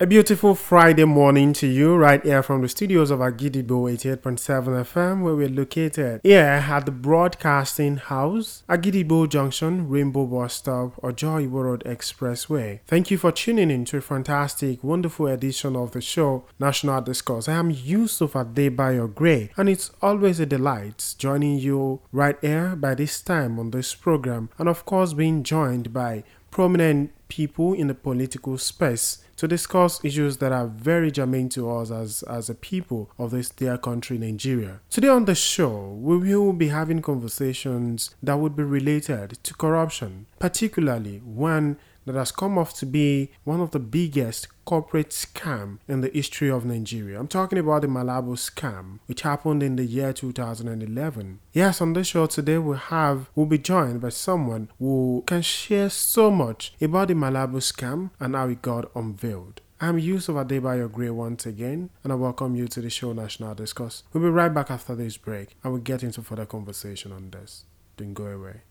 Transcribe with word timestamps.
A 0.00 0.06
beautiful 0.06 0.54
Friday 0.54 1.04
morning 1.04 1.52
to 1.54 1.66
you, 1.66 1.96
right 1.96 2.22
here 2.22 2.40
from 2.40 2.62
the 2.62 2.68
studios 2.68 3.10
of 3.10 3.18
Agidigbo 3.18 3.90
88.7 3.90 4.84
FM, 4.84 5.22
where 5.22 5.34
we're 5.34 5.48
located 5.48 6.20
here 6.22 6.64
at 6.64 6.86
the 6.86 6.92
Broadcasting 6.92 7.96
House, 7.96 8.62
Agidigbo 8.68 9.28
Junction, 9.28 9.88
Rainbow 9.88 10.24
Bus 10.24 10.54
Stop, 10.54 10.92
or 10.98 11.10
Joy 11.10 11.46
Road 11.48 11.82
Expressway. 11.84 12.78
Thank 12.86 13.10
you 13.10 13.18
for 13.18 13.32
tuning 13.32 13.72
in 13.72 13.84
to 13.86 13.96
a 13.96 14.00
fantastic, 14.00 14.84
wonderful 14.84 15.26
edition 15.26 15.74
of 15.74 15.90
the 15.90 16.00
show, 16.00 16.44
National 16.60 17.00
Discourse. 17.00 17.48
I 17.48 17.54
am 17.54 17.72
Yusuf 17.72 18.34
Adebayo 18.34 19.12
Gray, 19.12 19.50
and 19.56 19.68
it's 19.68 19.90
always 20.00 20.38
a 20.38 20.46
delight 20.46 21.16
joining 21.18 21.58
you 21.58 22.02
right 22.12 22.36
here 22.40 22.76
by 22.76 22.94
this 22.94 23.20
time 23.20 23.58
on 23.58 23.72
this 23.72 23.96
program, 23.96 24.48
and 24.58 24.68
of 24.68 24.84
course, 24.84 25.12
being 25.12 25.42
joined 25.42 25.92
by 25.92 26.22
prominent 26.52 27.10
people 27.28 27.74
in 27.74 27.88
the 27.88 27.94
political 27.94 28.56
space 28.56 29.24
to 29.38 29.48
discuss 29.48 30.04
issues 30.04 30.36
that 30.38 30.52
are 30.52 30.66
very 30.66 31.10
germane 31.10 31.48
to 31.48 31.70
us 31.70 31.90
as, 31.90 32.22
as 32.24 32.50
a 32.50 32.54
people 32.54 33.10
of 33.18 33.30
this 33.30 33.48
dear 33.48 33.78
country, 33.78 34.18
Nigeria. 34.18 34.80
Today 34.90 35.08
on 35.08 35.24
the 35.24 35.34
show, 35.34 35.96
we 36.00 36.36
will 36.36 36.52
be 36.52 36.68
having 36.68 37.00
conversations 37.00 38.14
that 38.22 38.38
would 38.38 38.56
be 38.56 38.64
related 38.64 39.38
to 39.44 39.54
corruption, 39.54 40.26
particularly 40.40 41.18
one 41.24 41.76
that 42.08 42.18
has 42.18 42.32
come 42.32 42.58
off 42.58 42.74
to 42.74 42.86
be 42.86 43.30
one 43.44 43.60
of 43.60 43.70
the 43.70 43.78
biggest 43.78 44.48
corporate 44.64 45.10
scam 45.10 45.78
in 45.88 46.00
the 46.00 46.10
history 46.10 46.50
of 46.50 46.64
Nigeria. 46.64 47.18
I'm 47.18 47.28
talking 47.28 47.58
about 47.58 47.82
the 47.82 47.88
Malabu 47.88 48.36
scam, 48.36 48.98
which 49.06 49.22
happened 49.22 49.62
in 49.62 49.76
the 49.76 49.84
year 49.84 50.12
2011. 50.12 51.38
Yes, 51.52 51.80
on 51.80 51.92
this 51.92 52.08
show 52.08 52.26
today 52.26 52.58
we 52.58 52.76
have 52.76 53.30
we'll 53.34 53.46
be 53.46 53.58
joined 53.58 54.00
by 54.00 54.10
someone 54.10 54.70
who 54.78 55.22
can 55.26 55.42
share 55.42 55.88
so 55.90 56.30
much 56.30 56.74
about 56.80 57.08
the 57.08 57.14
Malabu 57.14 57.56
scam 57.62 58.10
and 58.20 58.34
how 58.34 58.48
it 58.48 58.62
got 58.62 58.90
unveiled. 58.94 59.60
I'm 59.80 59.98
Yusuf 60.00 60.34
Adebayo 60.34 60.90
Gray 60.90 61.10
once 61.10 61.46
again, 61.46 61.90
and 62.02 62.12
I 62.12 62.16
welcome 62.16 62.56
you 62.56 62.66
to 62.66 62.80
the 62.80 62.90
show 62.90 63.12
National 63.12 63.54
Discourse. 63.54 64.02
We'll 64.12 64.24
be 64.24 64.28
right 64.28 64.52
back 64.52 64.72
after 64.72 64.96
this 64.96 65.16
break, 65.16 65.56
and 65.62 65.72
we'll 65.72 65.82
get 65.82 66.02
into 66.02 66.20
further 66.20 66.46
conversation 66.46 67.12
on 67.12 67.30
this. 67.30 67.64
Don't 67.96 68.12
go 68.12 68.26
away. 68.26 68.62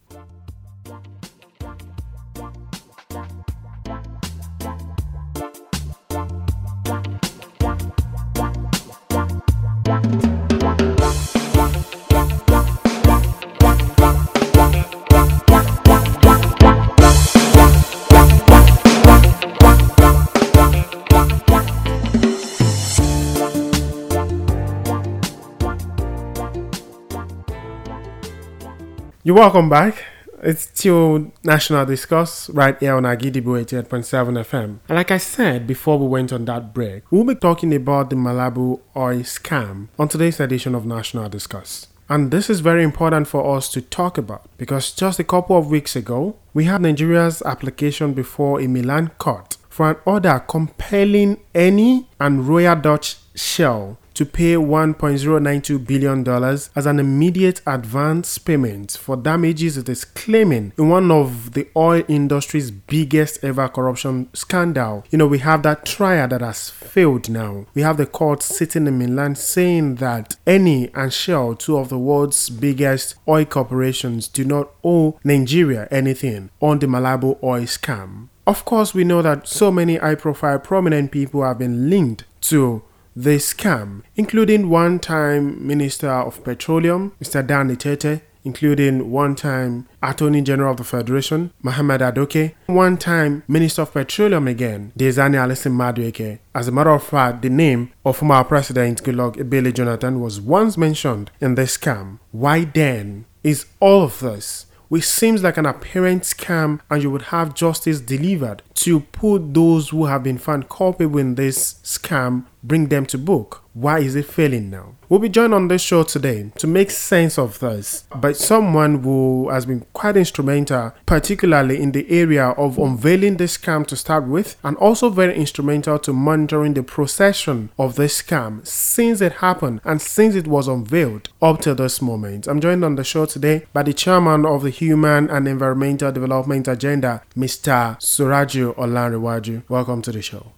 You're 29.27 29.35
welcome 29.35 29.67
back. 29.67 30.05
It's 30.41 30.69
still 30.69 31.33
National 31.43 31.85
Discourse 31.85 32.49
right 32.51 32.79
here 32.79 32.95
on 32.95 33.03
Agidigbo 33.03 33.61
88.7 33.61 34.45
FM. 34.45 34.79
And 34.87 34.95
like 34.95 35.11
I 35.11 35.17
said 35.17 35.67
before 35.67 35.99
we 35.99 36.07
went 36.07 36.31
on 36.31 36.45
that 36.45 36.73
break, 36.73 37.03
we'll 37.11 37.25
be 37.25 37.35
talking 37.35 37.75
about 37.75 38.09
the 38.09 38.15
Malabu 38.15 38.79
oil 38.95 39.19
scam 39.23 39.89
on 39.99 40.07
today's 40.07 40.39
edition 40.39 40.73
of 40.73 40.85
National 40.85 41.27
Discourse. 41.27 41.87
And 42.07 42.31
this 42.31 42.49
is 42.49 42.61
very 42.61 42.85
important 42.85 43.27
for 43.27 43.57
us 43.57 43.69
to 43.73 43.81
talk 43.81 44.17
about 44.17 44.47
because 44.57 44.93
just 44.93 45.19
a 45.19 45.25
couple 45.25 45.57
of 45.57 45.69
weeks 45.69 45.97
ago, 45.97 46.37
we 46.53 46.63
had 46.63 46.81
Nigeria's 46.81 47.41
application 47.41 48.13
before 48.13 48.61
a 48.61 48.67
Milan 48.67 49.09
court 49.17 49.57
for 49.67 49.89
an 49.89 49.97
order 50.05 50.39
compelling 50.47 51.41
Eni 51.53 52.05
and 52.17 52.47
Royal 52.47 52.77
Dutch 52.77 53.17
Shell 53.35 53.97
to 54.17 54.25
pay 54.25 54.55
$1.092 54.55 55.85
billion 55.85 56.27
as 56.75 56.85
an 56.87 56.99
immediate 56.99 57.61
advance 57.67 58.39
payment 58.39 58.93
for 58.99 59.15
damages 59.15 59.77
it 59.77 59.87
is 59.87 60.05
claiming 60.05 60.73
in 60.75 60.89
one 60.89 61.11
of 61.11 61.53
the 61.53 61.67
oil 61.75 62.01
industry's 62.07 62.71
biggest 62.71 63.43
ever 63.43 63.69
corruption 63.69 64.27
scandal. 64.33 65.05
You 65.11 65.19
know, 65.19 65.27
we 65.27 65.37
have 65.39 65.61
that 65.61 65.85
trial 65.85 66.27
that 66.29 66.41
has 66.41 66.67
failed 66.71 67.29
now. 67.29 67.67
We 67.75 67.83
have 67.83 67.97
the 67.97 68.07
court 68.07 68.41
sitting 68.41 68.87
in 68.87 68.97
Milan 68.97 69.35
saying 69.35 69.95
that 69.97 70.35
Eni 70.47 70.89
and 70.95 71.13
Shell, 71.13 71.53
two 71.57 71.77
of 71.77 71.89
the 71.89 71.99
world's 71.99 72.49
biggest 72.49 73.13
oil 73.27 73.45
corporations, 73.45 74.27
do 74.27 74.43
not 74.43 74.71
owe 74.83 75.19
Nigeria 75.23 75.87
anything 75.91 76.49
on 76.59 76.79
the 76.79 76.87
Malabu 76.87 77.37
oil 77.43 77.65
scam. 77.65 78.29
Of 78.47 78.65
course, 78.65 78.95
we 78.95 79.03
know 79.03 79.21
that 79.21 79.47
so 79.47 79.71
many 79.71 79.97
high 79.97 80.15
profile 80.15 80.57
prominent 80.57 81.11
people 81.11 81.43
have 81.43 81.59
been 81.59 81.91
linked 81.91 82.23
to 82.41 82.81
the 83.17 83.37
scam, 83.37 84.03
including 84.15 84.69
one 84.69 84.99
time 84.99 85.65
Minister 85.65 86.07
of 86.07 86.43
Petroleum, 86.43 87.13
Mr. 87.19 87.45
Dan 87.45 87.75
Etete, 87.75 88.21
including 88.43 89.09
one 89.09 89.33
time 89.33 89.87
Attorney 90.03 90.43
General 90.43 90.71
of 90.71 90.77
the 90.77 90.83
Federation, 90.83 91.51
Mohamed 91.63 92.01
Adoke, 92.01 92.53
one 92.67 92.95
time 92.95 93.41
Minister 93.47 93.81
of 93.81 93.91
Petroleum 93.91 94.47
again, 94.47 94.91
Diezani 94.97 95.35
Alison 95.35 95.73
Madueke. 95.73 96.37
As 96.53 96.67
a 96.67 96.71
matter 96.71 96.91
of 96.91 97.03
fact, 97.03 97.41
the 97.41 97.49
name 97.49 97.91
of 98.05 98.17
former 98.17 98.43
President 98.43 99.01
Goodluck 99.01 99.35
Ebele 99.35 99.73
Jonathan 99.73 100.21
was 100.21 100.39
once 100.39 100.77
mentioned 100.77 101.31
in 101.41 101.55
this 101.55 101.75
scam. 101.75 102.19
Why 102.31 102.65
then 102.65 103.25
is 103.43 103.65
all 103.79 104.03
of 104.03 104.19
this? 104.19 104.67
Which 104.89 105.03
seems 105.05 105.43
like 105.43 105.57
an 105.57 105.65
apparent 105.65 106.23
scam, 106.23 106.79
and 106.89 107.03
you 107.03 107.11
would 107.11 107.23
have 107.23 107.53
justice 107.53 107.99
delivered 107.99 108.61
to 108.75 109.01
put 109.01 109.53
those 109.53 109.89
who 109.89 110.05
have 110.05 110.23
been 110.23 110.37
found 110.37 110.69
culpable 110.69 111.19
in 111.19 111.35
this 111.35 111.73
scam, 111.83 112.45
bring 112.63 112.87
them 112.87 113.05
to 113.07 113.17
book. 113.17 113.63
Why 113.73 113.99
is 113.99 114.15
it 114.15 114.25
failing 114.25 114.71
now? 114.71 114.95
We'll 115.07 115.19
be 115.19 115.29
joined 115.29 115.53
on 115.53 115.67
this 115.67 115.83
show 115.83 116.01
today 116.01 116.51
to 116.57 116.65
make 116.65 116.89
sense 116.89 117.37
of 117.37 117.59
this 117.59 118.05
by 118.15 118.31
someone 118.31 119.03
who 119.03 119.49
has 119.49 119.67
been 119.67 119.85
quite 119.93 120.17
instrumental, 120.17 120.93
particularly 121.05 121.79
in 121.79 121.91
the 121.91 122.09
area 122.09 122.47
of 122.49 122.79
unveiling 122.79 123.37
this 123.37 123.57
scam 123.57 123.85
to 123.87 123.95
start 123.95 124.25
with, 124.25 124.55
and 124.63 124.75
also 124.77 125.09
very 125.09 125.35
instrumental 125.35 125.99
to 125.99 126.11
monitoring 126.11 126.73
the 126.73 126.81
procession 126.81 127.69
of 127.77 127.95
this 127.95 128.21
scam 128.21 128.65
since 128.65 129.21
it 129.21 129.33
happened 129.33 129.79
and 129.85 130.01
since 130.01 130.33
it 130.33 130.47
was 130.47 130.67
unveiled 130.67 131.29
up 131.41 131.61
to 131.61 131.75
this 131.75 132.01
moment. 132.01 132.47
I'm 132.47 132.59
joined 132.59 132.83
on 132.83 132.95
the 132.95 133.03
show 133.03 133.27
today 133.27 133.67
by 133.73 133.83
the 133.83 133.93
chairman 133.93 134.45
of 134.45 134.63
the 134.63 134.71
Human 134.71 135.29
and 135.29 135.47
Environmental 135.47 136.11
Development 136.11 136.67
Agenda, 136.67 137.21
Mr. 137.37 137.97
Suraju 137.99 138.75
Olanrewaju. 138.75 139.63
Welcome 139.69 140.01
to 140.01 140.11
the 140.11 140.21
show. 140.23 140.56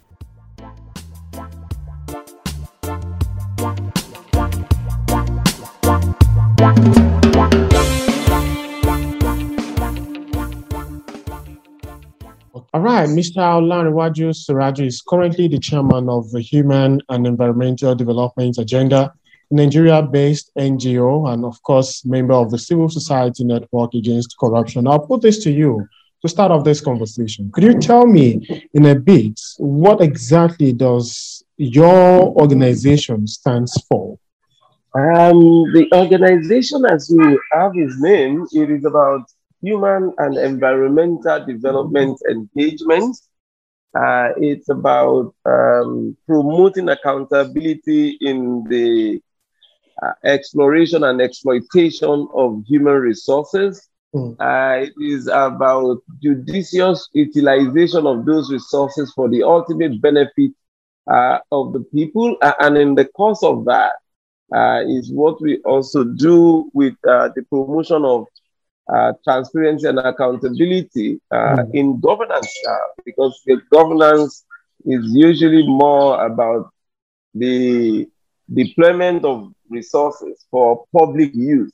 All 6.60 6.66
right, 12.82 13.08
Mr. 13.08 13.38
Olanrewaju 13.38 14.34
Suraju 14.34 14.86
is 14.86 15.02
currently 15.02 15.48
the 15.48 15.58
chairman 15.58 16.10
of 16.10 16.30
the 16.32 16.42
Human 16.42 17.02
and 17.08 17.26
Environmental 17.26 17.96
Development 17.96 18.58
Agenda, 18.58 19.14
Nigeria-based 19.52 20.52
NGO, 20.58 21.32
and 21.32 21.46
of 21.46 21.64
course, 21.64 22.06
member 22.06 22.34
of 22.34 22.52
the 22.52 22.58
Civil 22.58 22.90
Society 22.90 23.46
Network 23.46 23.94
Against 23.94 24.36
Corruption. 24.38 24.86
I'll 24.86 25.00
put 25.00 25.22
this 25.22 25.42
to 25.46 25.52
you 25.52 25.88
to 26.22 26.28
start 26.28 26.52
off 26.52 26.66
this 26.66 26.82
conversation. 26.82 27.52
Could 27.54 27.64
you 27.64 27.80
tell 27.80 28.06
me 28.06 28.68
in 28.74 28.86
a 28.86 28.96
bit 28.96 29.40
what 29.60 30.02
exactly 30.02 30.74
does 30.74 31.42
your 31.56 32.38
organization 32.38 33.28
stands 33.28 33.82
for? 33.88 34.20
Um, 34.96 35.72
the 35.72 35.88
organization, 35.94 36.86
as 36.86 37.10
you 37.10 37.40
have 37.52 37.72
its 37.76 38.02
name, 38.02 38.48
it 38.52 38.72
is 38.72 38.86
about 38.86 39.30
human 39.62 40.14
and 40.18 40.38
environmental 40.38 41.46
development 41.46 42.20
engagement. 42.30 43.16
Uh, 43.96 44.30
it's 44.38 44.70
about 44.70 45.34
um, 45.46 46.16
promoting 46.26 46.90
accountability 46.90 48.18
in 48.22 48.64
the 48.70 49.22
uh, 50.02 50.14
exploration 50.24 51.04
and 51.04 51.22
exploitation 51.22 52.28
of 52.34 52.64
human 52.66 52.94
resources. 52.94 53.90
Mm. 54.16 54.36
Uh, 54.40 54.86
it 54.86 54.94
is 55.00 55.28
about 55.28 56.02
judicious 56.22 57.10
utilization 57.14 58.08
of 58.08 58.26
those 58.26 58.52
resources 58.52 59.12
for 59.14 59.30
the 59.30 59.44
ultimate 59.44 60.02
benefit 60.02 60.52
uh, 61.12 61.40
of 61.52 61.74
the 61.74 61.82
people. 61.94 62.38
and 62.42 62.78
in 62.78 62.96
the 62.96 63.06
course 63.06 63.44
of 63.44 63.66
that, 63.66 63.94
uh, 64.54 64.82
is 64.88 65.12
what 65.12 65.42
we 65.42 65.58
also 65.60 66.04
do 66.04 66.70
with 66.74 66.94
uh, 67.08 67.30
the 67.36 67.44
promotion 67.44 68.04
of 68.04 68.26
uh, 68.92 69.14
transparency 69.24 69.88
and 69.88 70.00
accountability 70.00 71.22
mm. 71.32 71.74
in 71.74 72.00
governance, 72.00 72.52
because 73.06 73.40
the 73.46 73.62
governance 73.72 74.46
is 74.86 75.06
usually 75.12 75.68
more 75.68 76.26
about 76.26 76.72
the 77.36 78.08
deployment 78.52 79.24
of 79.26 79.54
resources 79.70 80.46
for 80.50 80.86
public 80.98 81.36
use. 81.36 81.72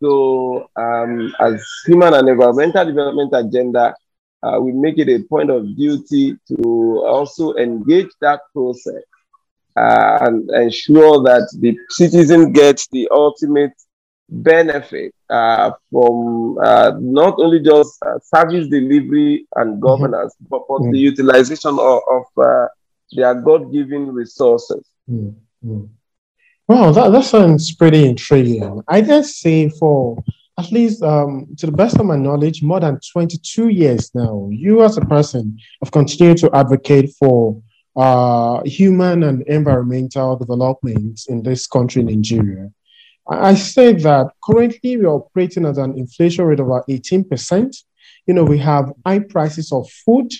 So, 0.00 0.70
um, 0.76 1.34
as 1.40 1.64
human 1.84 2.14
and 2.14 2.28
environmental 2.28 2.84
development 2.86 3.32
agenda, 3.34 3.94
uh, 4.42 4.60
we 4.60 4.70
make 4.70 4.98
it 4.98 5.08
a 5.08 5.24
point 5.24 5.50
of 5.50 5.76
duty 5.76 6.36
to 6.46 7.02
also 7.04 7.54
engage 7.54 8.10
that 8.20 8.40
process 8.52 9.02
uh, 9.78 10.18
and 10.22 10.50
ensure 10.50 11.22
that 11.22 11.48
the 11.60 11.76
citizen 11.90 12.52
gets 12.52 12.88
the 12.88 13.08
ultimate 13.10 13.72
benefit 14.28 15.14
uh, 15.30 15.70
from 15.90 16.58
uh, 16.62 16.92
not 17.00 17.34
only 17.38 17.60
just 17.60 17.98
uh, 18.04 18.18
service 18.22 18.68
delivery 18.68 19.46
and 19.56 19.74
mm-hmm. 19.74 19.80
governance, 19.80 20.34
mm-hmm. 20.34 20.48
but 20.50 20.62
for 20.66 20.80
mm-hmm. 20.80 20.92
the 20.92 20.98
utilization 20.98 21.70
of, 21.78 22.00
of 22.10 22.24
uh, 22.36 22.66
their 23.12 23.34
God 23.34 23.72
given 23.72 24.12
resources. 24.12 24.84
Mm-hmm. 25.10 25.84
Wow, 26.66 26.92
that, 26.92 27.10
that 27.10 27.24
sounds 27.24 27.74
pretty 27.74 28.04
intriguing. 28.04 28.82
I 28.88 29.00
guess 29.00 29.36
say 29.36 29.70
for 29.70 30.22
at 30.58 30.72
least 30.72 31.02
um, 31.02 31.46
to 31.56 31.66
the 31.66 31.72
best 31.72 31.98
of 31.98 32.04
my 32.04 32.16
knowledge, 32.16 32.62
more 32.62 32.80
than 32.80 32.98
22 33.12 33.68
years 33.68 34.10
now, 34.14 34.48
you 34.50 34.82
as 34.82 34.98
a 34.98 35.02
person 35.02 35.56
have 35.82 35.92
continued 35.92 36.38
to 36.38 36.50
advocate 36.54 37.10
for 37.18 37.62
uh, 37.98 38.62
human 38.64 39.24
and 39.24 39.42
environmental 39.48 40.36
development 40.36 41.20
in 41.28 41.42
this 41.42 41.66
country, 41.66 42.02
Nigeria. 42.04 42.70
I 43.28 43.54
say 43.54 43.92
that 43.92 44.30
currently 44.42 44.96
we're 44.96 45.08
operating 45.08 45.66
at 45.66 45.78
an 45.78 45.98
inflation 45.98 46.44
rate 46.44 46.60
of 46.60 46.66
about 46.66 46.86
18%. 46.86 47.76
You 48.26 48.34
know, 48.34 48.44
we 48.44 48.58
have 48.58 48.92
high 49.04 49.18
prices 49.18 49.72
of 49.72 49.90
food 49.90 50.32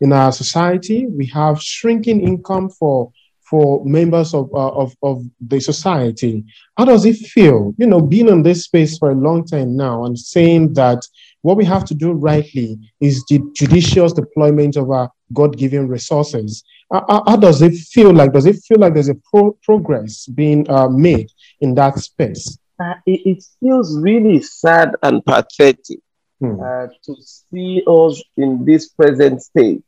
in 0.00 0.12
our 0.12 0.30
society. 0.30 1.06
We 1.06 1.26
have 1.26 1.60
shrinking 1.60 2.20
income 2.20 2.70
for 2.70 3.12
for 3.50 3.84
members 3.84 4.32
of, 4.32 4.48
uh, 4.54 4.68
of, 4.68 4.94
of 5.02 5.24
the 5.40 5.58
society. 5.58 6.44
How 6.78 6.84
does 6.84 7.04
it 7.04 7.16
feel, 7.16 7.74
you 7.78 7.86
know, 7.88 8.00
being 8.00 8.28
in 8.28 8.44
this 8.44 8.62
space 8.62 8.96
for 8.96 9.10
a 9.10 9.14
long 9.16 9.44
time 9.44 9.76
now 9.76 10.04
and 10.04 10.16
saying 10.16 10.74
that 10.74 11.04
what 11.42 11.56
we 11.56 11.64
have 11.64 11.84
to 11.86 11.94
do 11.94 12.12
rightly 12.12 12.78
is 13.00 13.24
the 13.28 13.40
judicious 13.56 14.12
deployment 14.12 14.76
of 14.76 14.92
our 14.92 15.10
God-given 15.32 15.88
resources? 15.88 16.62
How, 16.90 17.22
how, 17.26 17.36
does 17.36 17.62
it 17.62 17.74
feel 17.74 18.12
like? 18.12 18.32
Does 18.32 18.46
it 18.46 18.56
feel 18.56 18.78
like 18.78 18.94
there's 18.94 19.08
a 19.08 19.14
pro- 19.14 19.56
progress 19.62 20.26
being 20.26 20.68
uh, 20.68 20.88
made 20.88 21.30
in 21.60 21.74
that 21.76 21.98
space? 21.98 22.58
Uh, 22.82 22.94
it, 23.06 23.20
it, 23.26 23.44
feels 23.60 23.96
really 24.00 24.40
sad 24.42 24.94
and 25.02 25.24
pathetic 25.24 26.00
hmm. 26.40 26.58
uh, 26.60 26.86
to 27.04 27.16
see 27.20 27.82
us 27.86 28.22
in 28.36 28.64
this 28.64 28.88
present 28.88 29.42
state 29.42 29.84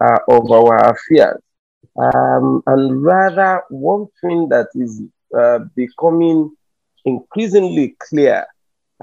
uh, 0.00 0.18
of 0.28 0.50
our 0.52 0.76
affairs. 0.90 1.40
Um, 1.98 2.62
and 2.66 3.02
rather, 3.02 3.62
one 3.70 4.06
thing 4.20 4.48
that 4.50 4.68
is 4.74 5.02
uh, 5.36 5.60
becoming 5.74 6.54
increasingly 7.04 7.96
clear 7.98 8.46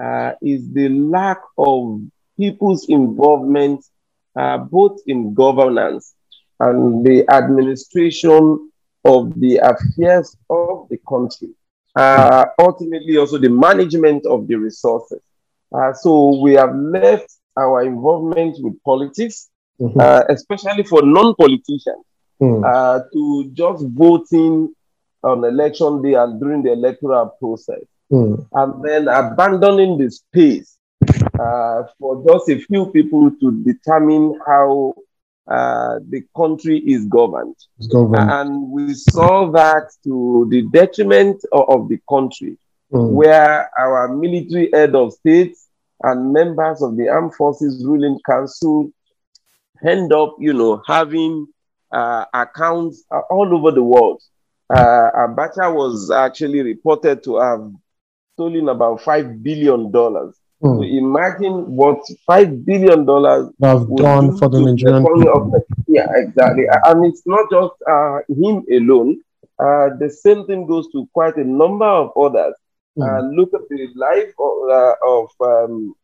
uh, 0.00 0.32
is 0.40 0.72
the 0.72 0.88
lack 0.88 1.40
of 1.58 2.00
people's 2.38 2.88
involvement 2.88 3.84
uh, 4.36 4.58
both 4.58 5.00
in 5.06 5.34
governance 5.34 6.14
and 6.60 7.04
the 7.04 7.24
administration 7.30 8.70
of 9.04 9.38
the 9.40 9.58
affairs 9.58 10.36
of 10.48 10.88
the 10.88 10.98
country. 11.08 11.50
Uh, 11.94 12.46
ultimately, 12.58 13.16
also 13.16 13.38
the 13.38 13.48
management 13.48 14.26
of 14.26 14.48
the 14.48 14.56
resources. 14.56 15.20
Uh, 15.72 15.92
so 15.92 16.40
we 16.40 16.54
have 16.54 16.74
left 16.74 17.32
our 17.56 17.84
involvement 17.84 18.56
with 18.60 18.82
politics, 18.82 19.50
mm-hmm. 19.80 19.98
Uh, 19.98 20.22
especially 20.28 20.82
for 20.82 21.02
non-politicians 21.02 22.04
mm. 22.40 22.64
uh, 22.64 23.00
to 23.12 23.50
just 23.52 23.84
voting 23.88 24.74
on 25.22 25.44
election 25.44 26.02
day 26.02 26.14
and 26.14 26.40
during 26.40 26.62
the 26.62 26.72
electoral 26.72 27.28
process, 27.38 27.82
mm. 28.12 28.46
and 28.52 28.84
then 28.84 29.08
abandoning 29.08 29.98
the 29.98 30.10
space 30.10 30.76
uh, 31.40 31.84
for 31.98 32.24
just 32.28 32.48
a 32.50 32.58
few 32.58 32.86
people 32.86 33.30
to 33.40 33.62
determine 33.64 34.38
how 34.46 34.94
uh, 35.46 35.98
the 36.08 36.22
country 36.36 36.78
is 36.78 37.04
governed. 37.06 37.56
governed. 37.92 38.30
And 38.30 38.70
we 38.70 38.94
saw 38.94 39.50
that 39.50 39.90
to 40.04 40.46
the 40.50 40.62
detriment 40.72 41.44
of, 41.52 41.68
of 41.68 41.88
the 41.88 41.98
country, 42.08 42.56
mm. 42.92 43.10
where 43.10 43.70
our 43.78 44.08
military 44.08 44.70
head 44.72 44.94
of 44.94 45.12
state 45.12 45.56
and 46.02 46.32
members 46.32 46.82
of 46.82 46.96
the 46.96 47.08
armed 47.08 47.34
forces 47.34 47.84
ruling 47.84 48.18
council 48.26 48.90
end 49.86 50.12
up, 50.12 50.36
you 50.38 50.52
know, 50.52 50.82
having 50.86 51.46
uh, 51.92 52.24
accounts 52.32 53.04
all 53.30 53.54
over 53.54 53.70
the 53.70 53.82
world. 53.82 54.22
Uh, 54.70 55.10
Abacha 55.16 55.74
was 55.74 56.10
actually 56.10 56.62
reported 56.62 57.22
to 57.24 57.38
have 57.38 57.70
stolen 58.34 58.68
about 58.68 59.00
$5 59.00 59.42
billion. 59.42 59.92
Mm. 60.64 60.78
So 60.78 60.82
imagine 60.82 61.76
what 61.76 62.00
$5 62.28 62.64
billion 62.64 63.00
have 63.62 63.96
done 63.96 64.36
for 64.38 64.48
the 64.48 64.60
Nigerian 64.60 65.04
people. 65.04 65.62
yeah, 65.88 66.06
exactly. 66.16 66.64
And 66.84 67.04
it's 67.04 67.22
not 67.26 67.50
just 67.50 67.74
uh, 67.86 68.18
him 68.28 68.64
alone. 68.72 69.20
Uh, 69.58 69.90
the 70.00 70.08
same 70.10 70.46
thing 70.46 70.66
goes 70.66 70.88
to 70.92 71.06
quite 71.12 71.36
a 71.36 71.44
number 71.44 71.84
of 71.86 72.12
others. 72.16 72.54
Mm. 72.96 73.34
look 73.36 73.52
at 73.52 73.68
the 73.68 73.88
life 73.96 74.32
of, 74.38 74.70
uh, 74.70 74.94
of 75.04 75.28
um, 75.40 75.94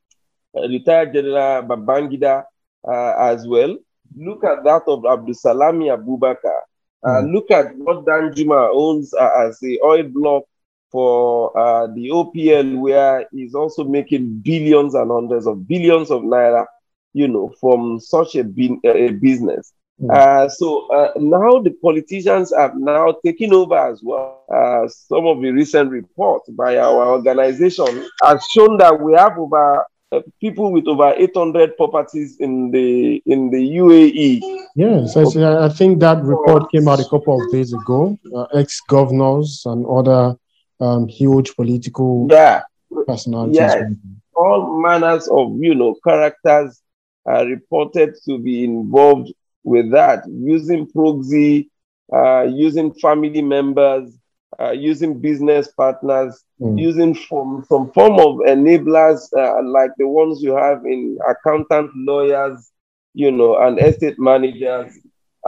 retired 0.69 1.13
General 1.15 1.63
Babangida 1.63 2.43
uh, 2.87 3.15
as 3.17 3.47
well. 3.47 3.77
Look 4.17 4.43
at 4.45 4.65
that 4.65 4.83
of 4.89 5.05
Abdulsalami 5.05 5.87
Abubakar. 5.97 6.61
Uh, 7.03 7.23
mm. 7.23 7.33
Look 7.33 7.51
at 7.53 7.77
what 7.77 8.05
Danjuma 8.05 8.71
owns 8.75 9.15
uh, 9.15 9.31
as 9.47 9.59
the 9.61 9.81
oil 9.83 10.03
block 10.03 10.45
for 10.91 11.57
uh, 11.59 11.87
the 11.89 12.09
OPL, 12.09 12.79
where 12.79 13.27
he's 13.33 13.55
also 13.55 13.85
making 13.85 14.41
billions 14.41 14.95
and 14.95 15.11
hundreds 15.11 15.47
of 15.47 15.67
billions 15.67 16.11
of 16.11 16.23
naira, 16.23 16.67
you 17.13 17.29
know, 17.29 17.53
from 17.61 18.01
such 18.01 18.35
a, 18.35 18.45
a 18.85 19.13
business. 19.13 19.73
Mm. 20.01 20.11
Uh, 20.11 20.49
so 20.49 20.89
uh, 20.89 21.13
now 21.17 21.61
the 21.61 21.71
politicians 21.83 22.53
have 22.57 22.75
now 22.77 23.15
taken 23.25 23.53
over 23.53 23.77
as 23.77 24.01
well. 24.03 24.45
Uh, 24.51 24.89
some 24.89 25.27
of 25.27 25.43
the 25.43 25.51
recent 25.51 25.91
reports 25.91 26.49
by 26.51 26.79
our 26.79 27.11
organization 27.11 28.09
has 28.25 28.43
shown 28.47 28.79
that 28.79 28.99
we 28.99 29.13
have 29.13 29.39
over 29.39 29.85
uh, 30.13 30.21
people 30.41 30.73
with 30.73 30.89
over 30.89 31.13
800 31.17 31.77
properties 31.77 32.39
in 32.41 32.71
the 32.71 33.23
in 33.27 33.51
the 33.51 33.59
UAE. 33.77 34.41
Yes, 34.75 35.17
I, 35.17 35.67
I 35.67 35.69
think 35.69 36.01
that 36.01 36.23
report 36.25 36.73
came 36.73 36.89
out 36.89 36.99
a 36.99 37.09
couple 37.09 37.41
of 37.41 37.53
days 37.53 37.73
ago. 37.73 38.19
Uh, 38.35 38.45
Ex 38.55 38.81
governors 38.89 39.63
and 39.67 39.87
other 39.87 40.35
um, 40.81 41.09
huge 41.09 41.55
political 41.57 42.27
yeah. 42.31 42.63
personalities. 43.07 43.57
Yes. 43.57 43.93
All 44.35 44.81
manners 44.81 45.29
of 45.29 45.57
you 45.59 45.75
know 45.75 45.97
characters 46.07 46.81
are 47.27 47.47
reported 47.47 48.15
to 48.25 48.39
be 48.39 48.65
involved 48.65 49.33
with 49.63 49.91
that, 49.91 50.25
using 50.29 50.87
proxy, 50.87 51.71
uh, 52.13 52.43
using 52.43 52.93
family 52.95 53.43
members, 53.43 54.17
uh, 54.59 54.71
using 54.71 55.21
business 55.21 55.69
partners, 55.69 56.43
mm. 56.61 56.81
using 56.81 57.15
from 57.15 57.65
some 57.69 57.93
form 57.93 58.15
of 58.15 58.37
enablers 58.49 59.29
uh, 59.37 59.63
like 59.63 59.91
the 59.99 60.09
ones 60.09 60.43
you 60.43 60.57
have 60.57 60.85
in 60.85 61.19
accountant, 61.29 61.91
lawyers, 61.95 62.71
you 63.15 63.31
know, 63.31 63.59
and 63.59 63.79
estate 63.79 64.19
managers, 64.19 64.93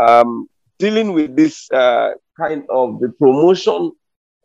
um, 0.01 0.49
dealing 0.79 1.13
with 1.13 1.35
this 1.37 1.71
uh, 1.73 2.11
kind 2.39 2.65
of 2.69 3.01
the 3.01 3.09
promotion 3.19 3.93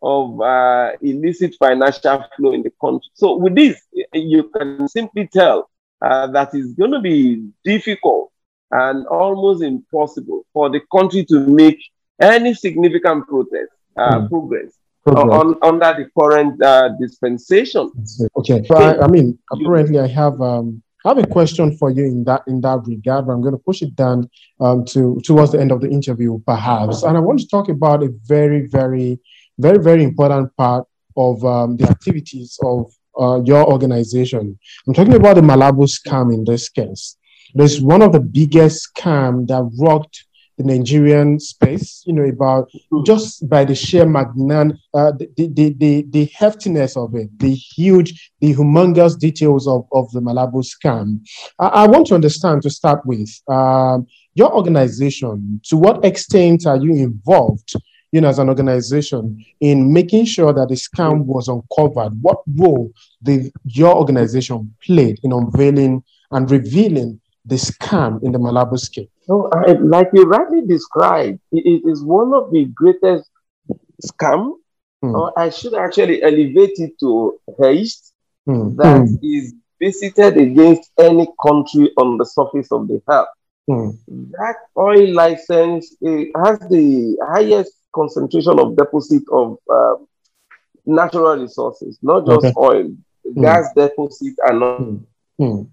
of 0.01 0.41
uh, 0.41 0.91
illicit 1.01 1.55
financial 1.59 2.23
flow 2.35 2.53
in 2.53 2.63
the 2.63 2.71
country. 2.81 3.09
So 3.13 3.37
with 3.37 3.55
this, 3.55 3.81
you 4.13 4.49
can 4.55 4.87
simply 4.87 5.27
tell 5.27 5.69
uh, 6.01 6.27
that 6.27 6.53
it's 6.53 6.73
going 6.73 6.91
to 6.91 7.01
be 7.01 7.49
difficult 7.63 8.31
and 8.71 9.07
almost 9.07 9.63
impossible 9.63 10.45
for 10.53 10.69
the 10.69 10.81
country 10.91 11.25
to 11.25 11.39
make 11.39 11.79
any 12.21 12.53
significant 12.53 13.27
protest 13.27 13.71
uh, 13.97 14.19
mm. 14.19 14.29
progress. 14.29 14.73
On, 15.07 15.57
under 15.61 15.93
the 15.93 16.09
current 16.19 16.61
uh, 16.61 16.89
dispensation. 16.99 17.89
Okay, 18.35 18.61
so 18.65 18.75
I, 18.75 19.05
I, 19.05 19.07
mean, 19.07 19.39
apparently, 19.53 19.99
I 19.99 20.07
have 20.07 20.41
um, 20.41 20.83
I 21.05 21.09
have 21.09 21.19
a 21.19 21.27
question 21.27 21.77
for 21.77 21.89
you 21.89 22.03
in 22.03 22.25
that 22.25 22.43
in 22.47 22.59
that 22.61 22.81
regard, 22.85 23.25
but 23.25 23.31
I'm 23.31 23.41
going 23.41 23.53
to 23.53 23.63
push 23.63 23.81
it 23.81 23.95
down 23.95 24.29
um, 24.59 24.83
to 24.87 25.21
towards 25.23 25.53
the 25.53 25.61
end 25.61 25.71
of 25.71 25.79
the 25.79 25.89
interview, 25.89 26.39
perhaps. 26.45 27.03
And 27.03 27.15
I 27.15 27.21
want 27.21 27.39
to 27.39 27.47
talk 27.47 27.69
about 27.69 28.03
a 28.03 28.09
very, 28.25 28.67
very, 28.67 29.17
very, 29.57 29.79
very 29.79 30.03
important 30.03 30.55
part 30.57 30.85
of 31.15 31.43
um, 31.43 31.77
the 31.77 31.89
activities 31.89 32.57
of 32.63 32.91
uh, 33.19 33.41
your 33.43 33.65
organization. 33.65 34.57
I'm 34.87 34.93
talking 34.93 35.15
about 35.15 35.35
the 35.35 35.41
Malabu 35.41 35.87
scam 35.87 36.33
in 36.33 36.43
this 36.43 36.69
case. 36.69 37.17
There's 37.53 37.81
one 37.81 38.01
of 38.01 38.11
the 38.11 38.19
biggest 38.19 38.89
scam 38.93 39.47
that 39.47 39.69
rocked 39.79 40.25
the 40.57 40.63
Nigerian 40.63 41.39
space, 41.39 42.03
you 42.05 42.13
know, 42.13 42.23
about 42.23 42.69
just 43.05 43.47
by 43.47 43.63
the 43.63 43.75
sheer 43.75 44.07
magnan, 44.07 44.79
uh, 44.93 45.11
the, 45.11 45.29
the, 45.37 45.73
the, 45.77 46.05
the 46.09 46.27
heftiness 46.27 46.97
of 46.97 47.13
it, 47.15 47.29
the 47.39 47.53
huge, 47.53 48.31
the 48.41 48.55
humongous 48.55 49.17
details 49.17 49.67
of, 49.67 49.85
of 49.91 50.11
the 50.11 50.19
Malabu 50.19 50.65
scam. 50.65 51.19
I, 51.59 51.67
I 51.67 51.87
want 51.87 52.07
to 52.07 52.15
understand 52.15 52.63
to 52.63 52.71
start 52.71 53.05
with 53.05 53.29
um, 53.47 54.07
your 54.33 54.51
organization, 54.53 55.61
to 55.65 55.77
what 55.77 56.03
extent 56.03 56.65
are 56.65 56.77
you 56.77 56.93
involved, 56.93 57.75
you 58.11 58.21
know, 58.21 58.29
as 58.29 58.39
an 58.39 58.49
organization 58.49 59.43
in 59.59 59.91
making 59.91 60.25
sure 60.25 60.53
that 60.53 60.69
the 60.69 60.75
scam 60.75 61.25
was 61.25 61.47
uncovered? 61.47 62.13
What 62.21 62.41
role 62.55 62.91
did 63.21 63.51
your 63.65 63.95
organization 63.95 64.75
played 64.83 65.19
in 65.23 65.33
unveiling 65.33 66.03
and 66.31 66.49
revealing 66.49 67.19
the 67.45 67.55
scam 67.55 68.23
in 68.23 68.31
the 68.31 68.39
Malabu 68.39 68.79
scheme? 68.79 69.07
No, 69.27 69.49
I, 69.53 69.73
like 69.73 70.09
you 70.13 70.23
rightly 70.23 70.65
described, 70.65 71.39
it, 71.51 71.65
it 71.65 71.89
is 71.89 72.03
one 72.03 72.33
of 72.33 72.51
the 72.51 72.65
greatest 72.65 73.29
scam. 74.03 74.53
Mm. 75.03 75.13
Or 75.13 75.39
I 75.39 75.49
should 75.49 75.75
actually 75.75 76.23
elevate 76.23 76.73
it 76.77 76.97
to 77.01 77.39
haste 77.61 78.13
mm. 78.47 78.75
that 78.77 79.01
mm. 79.01 79.19
is 79.21 79.53
visited 79.79 80.37
against 80.37 80.91
any 80.97 81.27
country 81.45 81.91
on 81.97 82.17
the 82.17 82.25
surface 82.25 82.71
of 82.71 82.87
the 82.87 82.99
earth. 83.07 83.27
Mm. 83.69 83.97
That 84.31 84.55
oil 84.77 85.13
license 85.13 85.95
has 86.01 86.59
the 86.69 87.17
highest 87.29 87.73
concentration 87.97 88.59
of 88.59 88.77
deposit 88.77 89.23
of 89.31 89.57
um, 89.69 90.07
natural 90.85 91.37
resources, 91.37 91.97
not 92.01 92.25
just 92.27 92.45
okay. 92.45 92.53
oil, 92.57 92.83
mm. 93.25 93.41
gas 93.41 93.73
deposit, 93.75 94.35
and 94.45 94.61
mm. 94.61 95.05
mm. 95.41 95.69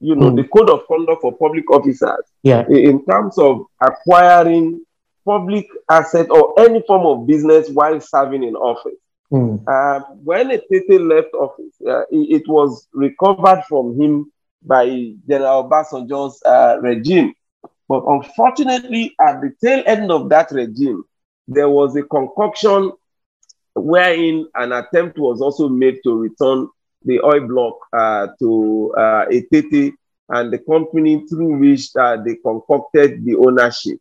you 0.00 0.14
know 0.14 0.34
the 0.34 0.44
code 0.44 0.68
of 0.68 0.86
conduct 0.86 1.22
for 1.22 1.32
public 1.36 1.70
officers. 1.70 2.24
Yeah. 2.42 2.66
In 2.68 3.04
terms 3.06 3.38
of 3.38 3.64
acquiring 3.80 4.84
public 5.24 5.66
asset 5.88 6.30
or 6.30 6.58
any 6.60 6.82
form 6.86 7.06
of 7.06 7.26
business 7.26 7.70
while 7.70 8.00
serving 8.00 8.42
in 8.42 8.54
office. 8.54 8.98
Mm. 9.32 9.64
Uh, 9.66 10.00
when 10.22 10.50
Etete 10.50 11.08
left 11.08 11.32
office, 11.32 11.74
uh, 11.88 12.02
it, 12.10 12.42
it, 12.42 12.48
was 12.48 12.86
recovered 12.92 13.62
from 13.66 13.98
him 13.98 14.30
by 14.62 14.84
General 15.26 15.68
Obasanjo's 15.68 16.42
uh, 16.44 16.78
regime. 16.82 17.32
But 17.88 18.02
unfortunately, 18.06 19.14
at 19.20 19.40
the 19.40 19.54
tail 19.62 19.82
end 19.86 20.10
of 20.10 20.28
that 20.28 20.50
regime, 20.50 21.04
there 21.48 21.68
was 21.68 21.96
a 21.96 22.02
concoction 22.02 22.92
wherein 23.74 24.46
an 24.54 24.72
attempt 24.72 25.18
was 25.18 25.40
also 25.40 25.68
made 25.68 25.98
to 26.04 26.14
return 26.14 26.68
the 27.04 27.20
oil 27.20 27.46
block 27.46 27.78
uh, 27.92 28.28
to 28.38 28.94
uh, 28.96 29.24
Etete 29.30 29.92
and 30.28 30.52
the 30.52 30.58
company 30.58 31.26
through 31.28 31.58
which 31.58 31.88
uh, 31.98 32.16
they 32.24 32.36
concocted 32.36 33.24
the 33.24 33.34
ownership, 33.36 33.98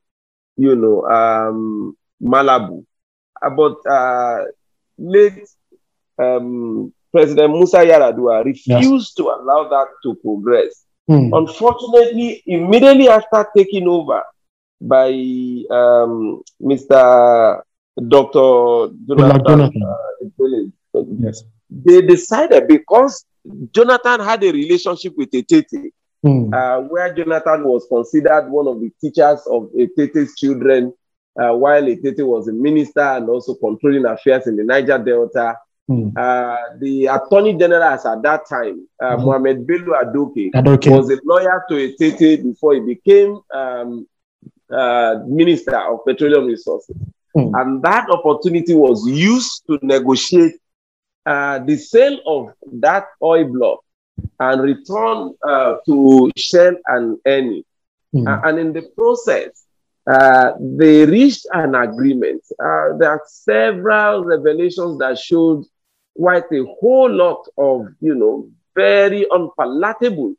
you 0.57 0.75
know, 0.75 1.03
um, 1.07 1.97
Malabu. 2.21 2.85
Uh, 3.41 3.49
but 3.49 3.77
uh, 3.89 4.43
late 4.97 5.47
um, 6.19 6.93
President 7.11 7.53
Musa 7.53 7.77
Yar'Adua 7.77 8.45
refused 8.45 8.67
yes. 8.67 9.13
to 9.15 9.23
allow 9.23 9.67
that 9.69 9.87
to 10.03 10.15
progress. 10.15 10.85
Hmm. 11.07 11.33
Unfortunately, 11.33 12.43
immediately 12.45 13.09
after 13.09 13.45
taking 13.55 13.87
over 13.87 14.21
by 14.81 15.09
um, 15.69 16.41
Mr. 16.61 17.61
Dr. 18.07 18.93
Jonathan, 19.07 19.61
uh, 19.61 21.01
yes. 21.19 21.43
they 21.69 22.01
decided 22.01 22.67
because 22.67 23.25
Jonathan 23.71 24.19
had 24.21 24.43
a 24.43 24.51
relationship 24.51 25.13
with 25.17 25.29
Etete, 25.31 25.91
hmm. 26.23 26.53
uh, 26.53 26.79
where 26.81 27.13
Jonathan 27.13 27.63
was 27.63 27.85
considered 27.87 28.49
one 28.49 28.67
of 28.67 28.79
the 28.81 28.91
teachers 28.99 29.39
of 29.47 29.69
Etete's 29.77 30.35
children 30.35 30.93
uh, 31.39 31.53
while 31.53 31.83
Etete 31.83 32.25
was 32.25 32.47
a 32.47 32.53
minister 32.53 33.01
and 33.01 33.29
also 33.29 33.53
controlling 33.55 34.05
affairs 34.05 34.47
in 34.47 34.55
the 34.55 34.63
Niger 34.63 34.97
Delta. 34.97 35.57
Mm. 35.89 36.13
Uh, 36.17 36.77
the 36.79 37.07
attorney 37.07 37.53
general 37.57 37.83
at 37.83 38.03
that 38.23 38.47
time, 38.47 38.87
uh, 39.03 39.17
mm. 39.17 39.25
Mohamed 39.25 39.67
Bello 39.67 39.93
Adoke, 40.01 40.51
Adoke, 40.53 40.89
was 40.89 41.09
a 41.11 41.17
lawyer 41.25 41.63
to 41.67 41.73
Etete 41.75 42.43
before 42.43 42.75
he 42.75 42.79
became 42.79 43.41
um, 43.53 44.07
uh, 44.71 45.19
minister 45.27 45.77
of 45.77 46.05
petroleum 46.05 46.45
resources. 46.45 46.95
Mm. 47.35 47.51
And 47.61 47.83
that 47.83 48.09
opportunity 48.09 48.73
was 48.73 49.07
used 49.07 49.63
to 49.67 49.79
negotiate 49.81 50.55
uh, 51.25 51.59
the 51.59 51.77
sale 51.77 52.19
of 52.25 52.53
that 52.73 53.07
oil 53.21 53.45
block 53.45 53.79
and 54.39 54.61
return 54.61 55.33
uh, 55.47 55.75
to 55.85 56.31
Shell 56.35 56.75
and 56.87 57.17
Eni. 57.27 57.63
Mm. 58.13 58.45
and 58.45 58.59
in 58.59 58.73
the 58.73 58.81
process, 58.97 59.63
uh, 60.05 60.51
they 60.59 61.05
reached 61.05 61.45
an 61.53 61.75
agreement. 61.75 62.41
Uh, 62.59 62.97
there 62.97 63.09
are 63.09 63.21
several 63.25 64.25
revelations 64.25 64.97
that 64.97 65.17
showed 65.17 65.63
quite 66.15 66.43
a 66.51 66.65
whole 66.79 67.09
lot 67.09 67.47
of, 67.57 67.87
you 68.01 68.15
know, 68.15 68.49
very 68.75 69.25
unpalatable 69.31 70.33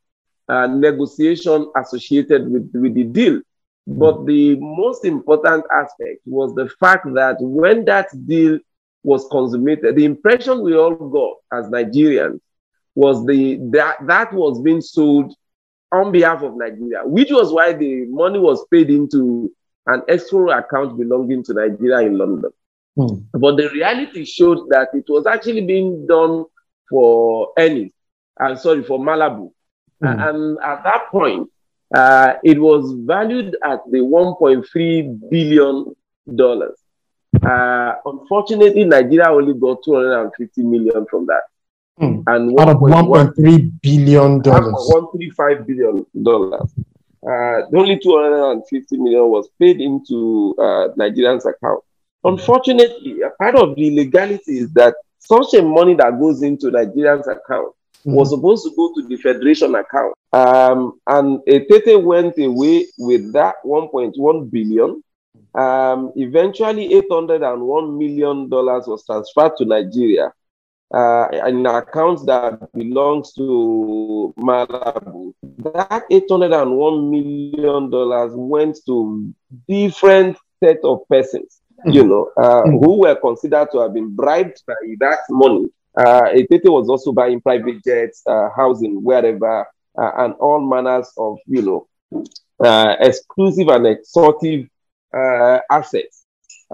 uh, 0.49 0.67
negotiation 0.67 1.71
associated 1.77 2.51
with, 2.51 2.71
with 2.75 2.95
the 2.95 3.05
deal. 3.05 3.41
But 3.87 4.27
the 4.27 4.57
most 4.61 5.05
important 5.05 5.65
aspect 5.73 6.21
was 6.25 6.55
the 6.55 6.69
fact 6.81 7.07
that 7.15 7.37
when 7.41 7.85
that 7.87 8.09
deal 8.27 8.59
was 9.03 9.27
consummated, 9.31 9.97
the 9.97 10.05
impression 10.05 10.62
we 10.62 10.77
all 10.77 10.95
got 10.95 11.37
as 11.59 11.69
Nigerians 11.69 12.39
was 12.95 13.25
the 13.27 13.57
that 13.73 13.97
that 14.07 14.33
was 14.33 14.61
being 14.61 14.81
sold 14.81 15.35
on 15.91 16.12
behalf 16.12 16.43
of 16.43 16.57
Nigeria, 16.57 17.01
which 17.05 17.31
was 17.31 17.53
why 17.53 17.73
the 17.73 18.07
money 18.07 18.39
was 18.39 18.65
paid 18.71 18.89
into 18.89 19.53
an 19.87 20.03
escrow 20.09 20.51
account 20.57 20.97
belonging 20.97 21.43
to 21.45 21.55
Nigeria 21.55 22.07
in 22.07 22.17
London. 22.17 22.51
Hmm. 22.97 23.21
But 23.33 23.57
the 23.57 23.69
reality 23.71 24.25
showed 24.25 24.69
that 24.71 24.89
it 24.95 25.05
was 25.09 25.27
actually 25.27 25.62
being 25.62 26.07
done 26.07 26.45
for 26.89 27.53
Eni, 27.59 27.93
I'm 28.39 28.57
sorry, 28.57 28.83
for 28.85 28.99
Malabu. 28.99 29.53
Hmm. 30.01 30.07
And 30.21 30.59
at 30.62 30.85
that 30.85 31.09
point, 31.11 31.51
uh, 31.94 32.34
it 32.42 32.58
was 32.61 32.92
valued 33.06 33.56
at 33.64 33.80
the 33.90 33.99
1.3 33.99 35.30
billion 35.30 35.94
dollars. 36.34 36.78
Uh, 37.42 37.94
unfortunately, 38.04 38.84
Nigeria 38.84 39.30
only 39.30 39.54
got 39.54 39.82
250 39.84 40.62
million 40.62 41.06
from 41.11 41.26
that. 41.26 41.42
Hmm. 41.99 42.22
And 42.26 42.58
out 42.58 42.68
of 42.70 42.76
1.3 42.76 43.80
billion 43.82 44.40
dollars, 44.40 44.72
135 44.72 45.66
billion 45.66 46.06
dollars. 46.22 46.72
Uh, 47.25 47.62
only 47.76 47.99
250 47.99 48.96
million 48.96 49.28
was 49.28 49.49
paid 49.61 49.80
into 49.80 50.54
uh, 50.58 50.88
Nigerians' 50.99 51.44
account. 51.44 51.82
Unfortunately, 52.25 53.20
a 53.22 53.30
part 53.30 53.54
of 53.54 53.76
the 53.76 53.90
legality 53.90 54.58
is 54.58 54.72
that 54.72 54.94
such 55.18 55.54
a 55.54 55.62
money 55.62 55.94
that 55.94 56.18
goes 56.18 56.42
into 56.42 56.66
Nigerians' 56.70 57.28
account 57.28 57.75
mm-hmm. 58.06 58.14
was 58.14 58.30
supposed 58.30 58.64
to 58.64 58.75
go 58.76 58.92
to 58.94 59.09
the 59.09 59.16
federation 59.16 59.75
account. 59.75 60.14
Um, 60.32 61.00
and 61.06 61.40
Etete 61.49 62.02
went 62.02 62.38
away 62.38 62.87
with 62.99 63.32
that 63.32 63.56
1.1 63.64 64.50
billion. 64.50 65.02
Um, 65.54 66.12
eventually, 66.16 66.88
$801 66.88 67.99
million 67.99 68.49
was 68.49 69.04
transferred 69.04 69.56
to 69.59 69.64
Nigeria 69.64 70.32
uh, 70.92 71.28
an 71.32 71.64
account 71.66 72.25
that 72.26 72.61
belongs 72.75 73.32
to 73.32 74.35
Malabu. 74.38 75.32
That 75.59 76.04
$801 76.11 77.11
million 77.11 78.49
went 78.49 78.78
to 78.87 79.35
different 79.68 80.37
set 80.62 80.78
of 80.85 81.00
persons, 81.09 81.61
you 81.87 82.04
know, 82.04 82.30
uh, 82.37 82.64
who 82.64 83.00
were 83.00 83.16
considered 83.16 83.68
to 83.73 83.80
have 83.80 83.94
been 83.94 84.14
bribed 84.14 84.62
by 84.66 84.75
that 85.00 85.21
money. 85.30 85.66
Uh, 85.96 86.30
Etete 86.34 86.70
was 86.70 86.88
also 86.88 87.12
buying 87.12 87.40
private 87.40 87.84
jets, 87.84 88.22
uh, 88.26 88.49
housing 88.56 89.02
wherever, 89.02 89.66
uh, 89.99 90.11
and 90.18 90.34
all 90.34 90.61
manners 90.61 91.11
of, 91.16 91.38
you 91.46 91.62
know, 91.62 92.25
uh, 92.64 92.96
exclusive 93.00 93.68
and 93.68 93.87
exotic 93.87 94.68
uh, 95.14 95.58
assets. 95.70 96.25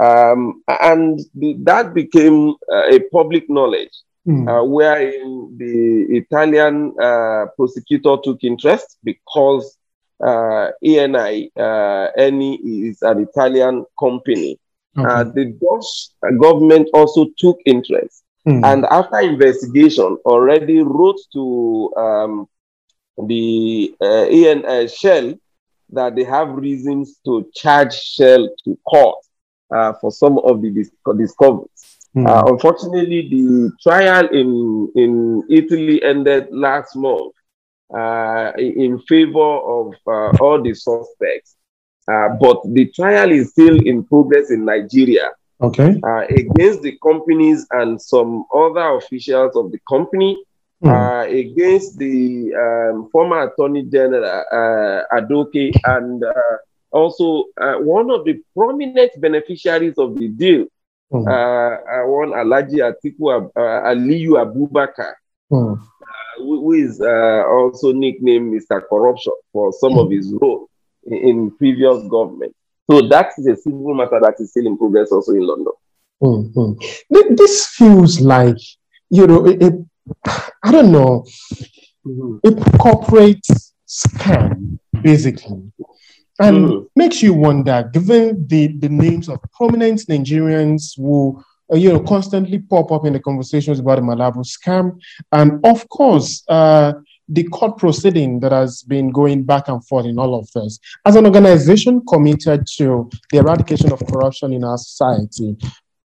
Um, 0.01 0.63
and 0.69 1.19
the, 1.35 1.57
that 1.61 1.93
became 1.93 2.55
uh, 2.73 2.87
a 2.89 3.01
public 3.11 3.51
knowledge 3.51 3.91
mm. 4.27 4.49
uh, 4.49 4.65
wherein 4.65 5.57
the 5.57 6.07
Italian 6.17 6.95
uh, 7.01 7.47
prosecutor 7.57 8.17
took 8.23 8.45
interest 8.45 8.99
because 9.03 9.77
uh, 10.21 10.71
ENI, 10.85 11.51
uh, 11.57 12.11
Eni 12.19 12.59
is 12.63 13.03
an 13.03 13.21
Italian 13.21 13.85
company. 13.99 14.59
Okay. 14.97 15.09
Uh, 15.09 15.25
the 15.25 15.47
Dutch 15.61 16.39
government 16.41 16.89
also 16.93 17.27
took 17.39 17.59
interest. 17.67 18.23
Mm. 18.47 18.65
And 18.65 18.85
after 18.87 19.19
investigation, 19.21 20.17
already 20.25 20.81
wrote 20.81 21.19
to 21.33 21.93
um, 21.97 22.49
the 23.27 23.95
uh, 24.01 24.67
uh, 24.67 24.87
Shell 24.89 25.35
that 25.91 26.15
they 26.17 26.25
have 26.25 26.49
reasons 26.51 27.19
to 27.25 27.51
charge 27.55 27.95
Shell 27.95 28.49
to 28.65 28.79
court 28.89 29.17
uh, 29.75 29.95
for 30.01 30.11
some 30.11 30.39
of 30.39 30.63
the 30.63 30.71
dis- 30.71 30.91
discoveries. 31.17 31.69
Mm. 32.17 32.27
Uh, 32.29 32.53
unfortunately, 32.53 33.29
the 33.29 33.73
trial 33.83 34.27
in, 34.29 34.91
in 34.95 35.43
Italy 35.51 36.03
ended 36.03 36.49
last 36.51 36.97
month 36.97 37.35
uh, 37.97 38.53
in 38.57 38.99
favor 39.09 39.39
of 39.41 39.95
uh, 40.07 40.37
all 40.41 40.63
the 40.63 40.75
suspects. 40.75 41.57
Uh, 42.11 42.31
but 42.41 42.63
the 42.73 42.87
trial 42.95 43.31
is 43.31 43.51
still 43.51 43.79
in 43.87 44.03
progress 44.05 44.51
in 44.51 44.65
Nigeria. 44.65 45.31
Okay. 45.61 46.01
Uh, 46.05 46.25
against 46.29 46.83
the 46.83 46.97
companies 47.03 47.67
and 47.73 48.01
some 48.01 48.45
other 48.55 48.97
officials 48.97 49.57
of 49.57 49.73
the 49.73 49.79
company, 49.89 50.37
mm. 50.83 51.25
against 51.29 51.99
the 51.99 52.55
um, 52.55 53.09
former 53.11 53.43
Attorney 53.51 53.83
General 53.85 54.45
Adoke 55.13 55.73
and 55.85 56.25
also 56.93 57.45
one 57.81 58.11
of 58.11 58.25
the 58.25 58.41
prominent 58.57 59.21
beneficiaries 59.21 59.99
of 59.99 60.17
the 60.17 60.29
deal, 60.29 60.67
Mm. 61.13 61.25
Uh, 61.25 62.07
one 62.07 62.31
Alaji 62.37 62.85
Atiku 62.85 63.51
uh, 63.57 63.61
Aliyu 63.89 64.37
Abubakar. 64.37 65.15
Mm. 65.51 65.79
Uh, 65.79 66.43
who 66.43 66.73
is 66.75 67.01
uh, 67.01 67.43
also 67.49 67.93
nicknamed 67.93 68.53
Mr. 68.53 68.83
Corruption 68.89 69.33
for 69.53 69.73
some 69.73 69.99
of 69.99 70.11
his 70.11 70.33
role 70.41 70.69
in, 71.05 71.17
in, 71.17 71.51
previous 71.57 72.07
government. 72.09 72.55
So 72.91 73.07
that 73.09 73.33
is 73.39 73.47
a 73.47 73.57
civil 73.57 73.95
matter 73.95 74.19
that 74.23 74.35
is 74.39 74.51
still 74.51 74.67
in 74.67 74.79
progress 74.79 75.13
also 75.13 75.33
in 75.33 75.47
London. 75.47 75.73
Mm-hmm. 76.23 77.35
This 77.35 77.67
feels 77.69 78.21
like, 78.21 78.57
you 79.11 79.27
know, 79.27 79.47
I 80.63 80.73
don't 80.73 80.91
know, 80.91 81.27
mm-hmm. 82.07 82.39
a 82.45 82.79
corporate 82.79 83.47
scam, 83.87 84.79
basically. 85.03 85.71
And 86.41 86.69
mm. 86.69 86.87
makes 86.95 87.21
you 87.21 87.35
wonder, 87.35 87.91
given 87.93 88.47
the, 88.47 88.69
the 88.69 88.89
names 88.89 89.29
of 89.29 89.41
prominent 89.53 90.07
Nigerians 90.07 90.97
who 90.97 91.43
uh, 91.71 91.77
you 91.77 91.93
know, 91.93 92.01
constantly 92.01 92.59
pop 92.59 92.91
up 92.93 93.05
in 93.05 93.13
the 93.13 93.21
conversations 93.21 93.79
about 93.79 93.97
the 93.97 94.03
Malabu 94.03 94.45
scam. 94.45 94.99
And 95.33 95.65
of 95.65 95.89
course, 95.89 96.43
uh, 96.49 96.95
the 97.29 97.45
court 97.45 97.77
proceeding 97.77 98.41
that 98.41 98.53
has 98.53 98.83
been 98.83 99.11
going 99.11 99.43
back 99.43 99.69
and 99.69 99.85
forth 99.87 100.07
in 100.07 100.19
all 100.19 100.35
of 100.35 100.51
this. 100.53 100.79
As 101.05 101.17
an 101.17 101.27
organization 101.27 102.03
committed 102.07 102.67
to 102.79 103.11
the 103.31 103.39
eradication 103.39 103.93
of 103.93 104.05
corruption 104.07 104.53
in 104.53 104.65
our 104.65 104.79
society, 104.79 105.57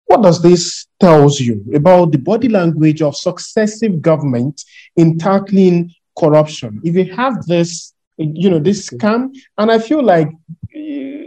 what 0.06 0.22
does 0.22 0.42
this 0.42 0.86
tells 0.98 1.38
you 1.38 1.64
about 1.74 2.12
the 2.12 2.18
body 2.18 2.48
language 2.48 3.02
of 3.02 3.16
successive 3.16 4.00
government 4.02 4.64
in 4.96 5.18
tackling 5.18 5.92
corruption? 6.18 6.80
If 6.82 6.96
you 6.96 7.14
have 7.14 7.44
this, 7.46 7.92
you 8.16 8.50
know, 8.50 8.58
this 8.58 8.88
scam, 8.88 9.34
and 9.58 9.70
I 9.70 9.78
feel 9.78 10.02
like 10.02 10.28
eh, 10.74 11.26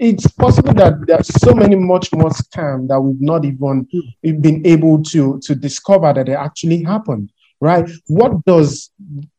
it's 0.00 0.26
possible 0.26 0.74
that 0.74 1.06
there's 1.06 1.28
so 1.28 1.54
many 1.54 1.76
much 1.76 2.12
more 2.12 2.30
scams 2.30 2.88
that 2.88 3.00
we've 3.00 3.20
not 3.20 3.44
even 3.44 3.86
been 4.22 4.66
able 4.66 5.02
to 5.04 5.38
to 5.40 5.54
discover 5.54 6.12
that 6.12 6.26
they 6.26 6.34
actually 6.34 6.82
happened 6.82 7.30
right? 7.60 7.88
What 8.06 8.44
does 8.44 8.90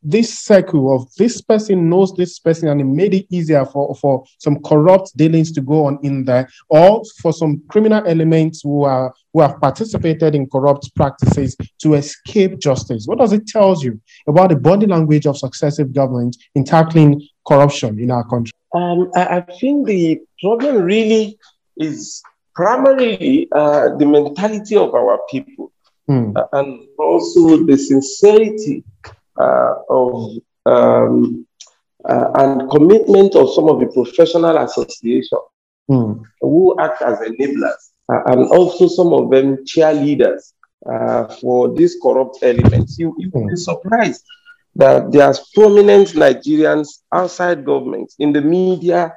this 0.04 0.40
circle 0.40 0.96
of 0.96 1.14
this 1.16 1.42
person 1.42 1.90
knows 1.90 2.14
this 2.14 2.40
person 2.40 2.68
and 2.70 2.80
it 2.80 2.86
made 2.86 3.14
it 3.14 3.26
easier 3.30 3.66
for 3.66 3.96
for 3.96 4.24
some 4.38 4.62
corrupt 4.62 5.16
dealings 5.18 5.52
to 5.54 5.62
go 5.62 5.86
on 5.86 6.00
in 6.04 6.26
there 6.26 6.48
or 6.70 7.02
for 7.22 7.34
some 7.34 7.64
criminal 7.68 8.06
elements 8.06 8.62
who 8.62 8.84
are 8.84 9.14
who 9.34 9.42
have 9.42 9.60
participated 9.60 10.36
in 10.36 10.48
corrupt 10.48 10.94
practices 10.96 11.56
to 11.82 11.96
escape 11.96 12.60
justice? 12.60 13.06
What 13.08 13.20
does 13.20 13.34
it 13.34 13.48
tell 13.48 13.82
you 13.82 14.00
about 14.28 14.50
the 14.50 14.56
body 14.56 14.86
language 14.86 15.26
of 15.26 15.38
successive 15.38 15.94
governments 15.94 16.38
in 16.56 16.64
tackling 16.64 17.28
corruption 17.48 18.00
in 18.00 18.12
our 18.12 18.28
country? 18.28 18.54
Um, 18.74 19.12
I, 19.16 19.38
I, 19.38 19.42
think 19.42 19.86
the 19.86 20.22
problem 20.42 20.84
really 20.84 21.38
is 21.76 22.22
primarily 22.56 23.50
uh, 23.52 23.96
the 23.98 24.06
mentality 24.06 24.78
of 24.78 24.94
our 24.94 25.20
people 25.30 25.72
mm. 26.10 26.36
uh, 26.36 26.48
and 26.54 26.88
also 26.98 27.64
the 27.66 27.78
sincerity 27.78 28.84
uh, 29.40 29.76
of 29.90 30.32
um, 30.66 31.46
uh, 32.08 32.32
and 32.36 32.70
commitment 32.70 33.36
of 33.36 33.54
some 33.54 33.70
of 33.70 33.80
the 33.80 33.88
professional 33.88 34.58
associations 34.58 35.42
mm. 35.90 36.22
who 36.42 36.76
act 36.80 37.02
as 37.02 37.20
enablers 37.20 37.92
uh, 38.12 38.22
and 38.28 38.46
also 38.52 38.88
some 38.88 39.14
of 39.14 39.30
them 39.32 39.58
cheerleaders 39.66 40.54
uh, 40.90 41.28
for 41.36 41.74
these 41.76 41.98
corrupt 42.02 42.40
elements. 42.42 42.98
You, 42.98 43.16
you 43.18 43.30
will 43.34 43.48
be 43.48 43.52
hmm. 43.52 43.56
surprised 43.56 44.26
that 44.76 45.12
there's 45.12 45.40
prominent 45.54 46.10
Nigerians 46.10 47.02
outside 47.14 47.66
government, 47.66 48.14
in 48.20 48.34
the 48.34 48.42
media, 48.42 49.14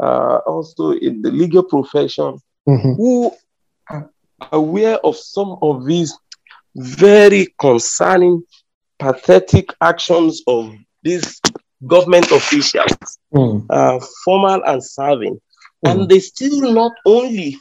uh, 0.00 0.38
also 0.46 0.92
in 0.92 1.22
the 1.22 1.30
legal 1.30 1.62
profession, 1.62 2.40
mm-hmm. 2.68 2.92
who 2.94 3.32
are 3.88 4.10
aware 4.52 4.98
of 4.98 5.16
some 5.16 5.56
of 5.62 5.86
these 5.86 6.16
very 6.74 7.48
concerning, 7.58 8.42
pathetic 8.98 9.72
actions 9.80 10.42
of 10.46 10.74
these 11.02 11.40
government 11.86 12.30
officials, 12.30 13.18
mm. 13.32 13.66
uh, 13.70 14.04
formal 14.24 14.62
and 14.64 14.82
serving. 14.82 15.40
Mm. 15.84 15.90
And 15.90 16.08
they 16.08 16.20
still 16.20 16.72
not 16.72 16.92
only 17.04 17.58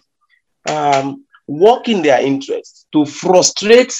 um, 0.70 1.26
work 1.48 1.90
in 1.90 2.02
their 2.02 2.22
interests 2.22 2.86
to 2.94 3.06
frustrate 3.06 3.94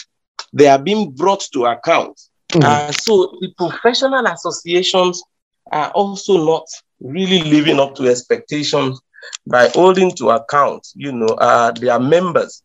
they 0.54 0.66
their 0.66 0.78
being 0.78 1.12
brought 1.12 1.42
to 1.52 1.66
account, 1.66 2.20
Mm. 2.54 2.64
Uh, 2.64 2.92
so 2.92 3.38
the 3.42 3.52
professional 3.58 4.26
associations 4.28 5.24
are 5.72 5.90
also 5.92 6.46
not 6.46 6.66
really 7.00 7.42
living 7.50 7.80
up 7.80 7.96
to 7.96 8.08
expectations 8.08 9.02
by 9.48 9.70
holding 9.70 10.12
to 10.12 10.30
account, 10.30 10.88
you 10.94 11.12
know, 11.12 11.28
uh, 11.28 11.72
their 11.72 12.00
members 12.00 12.62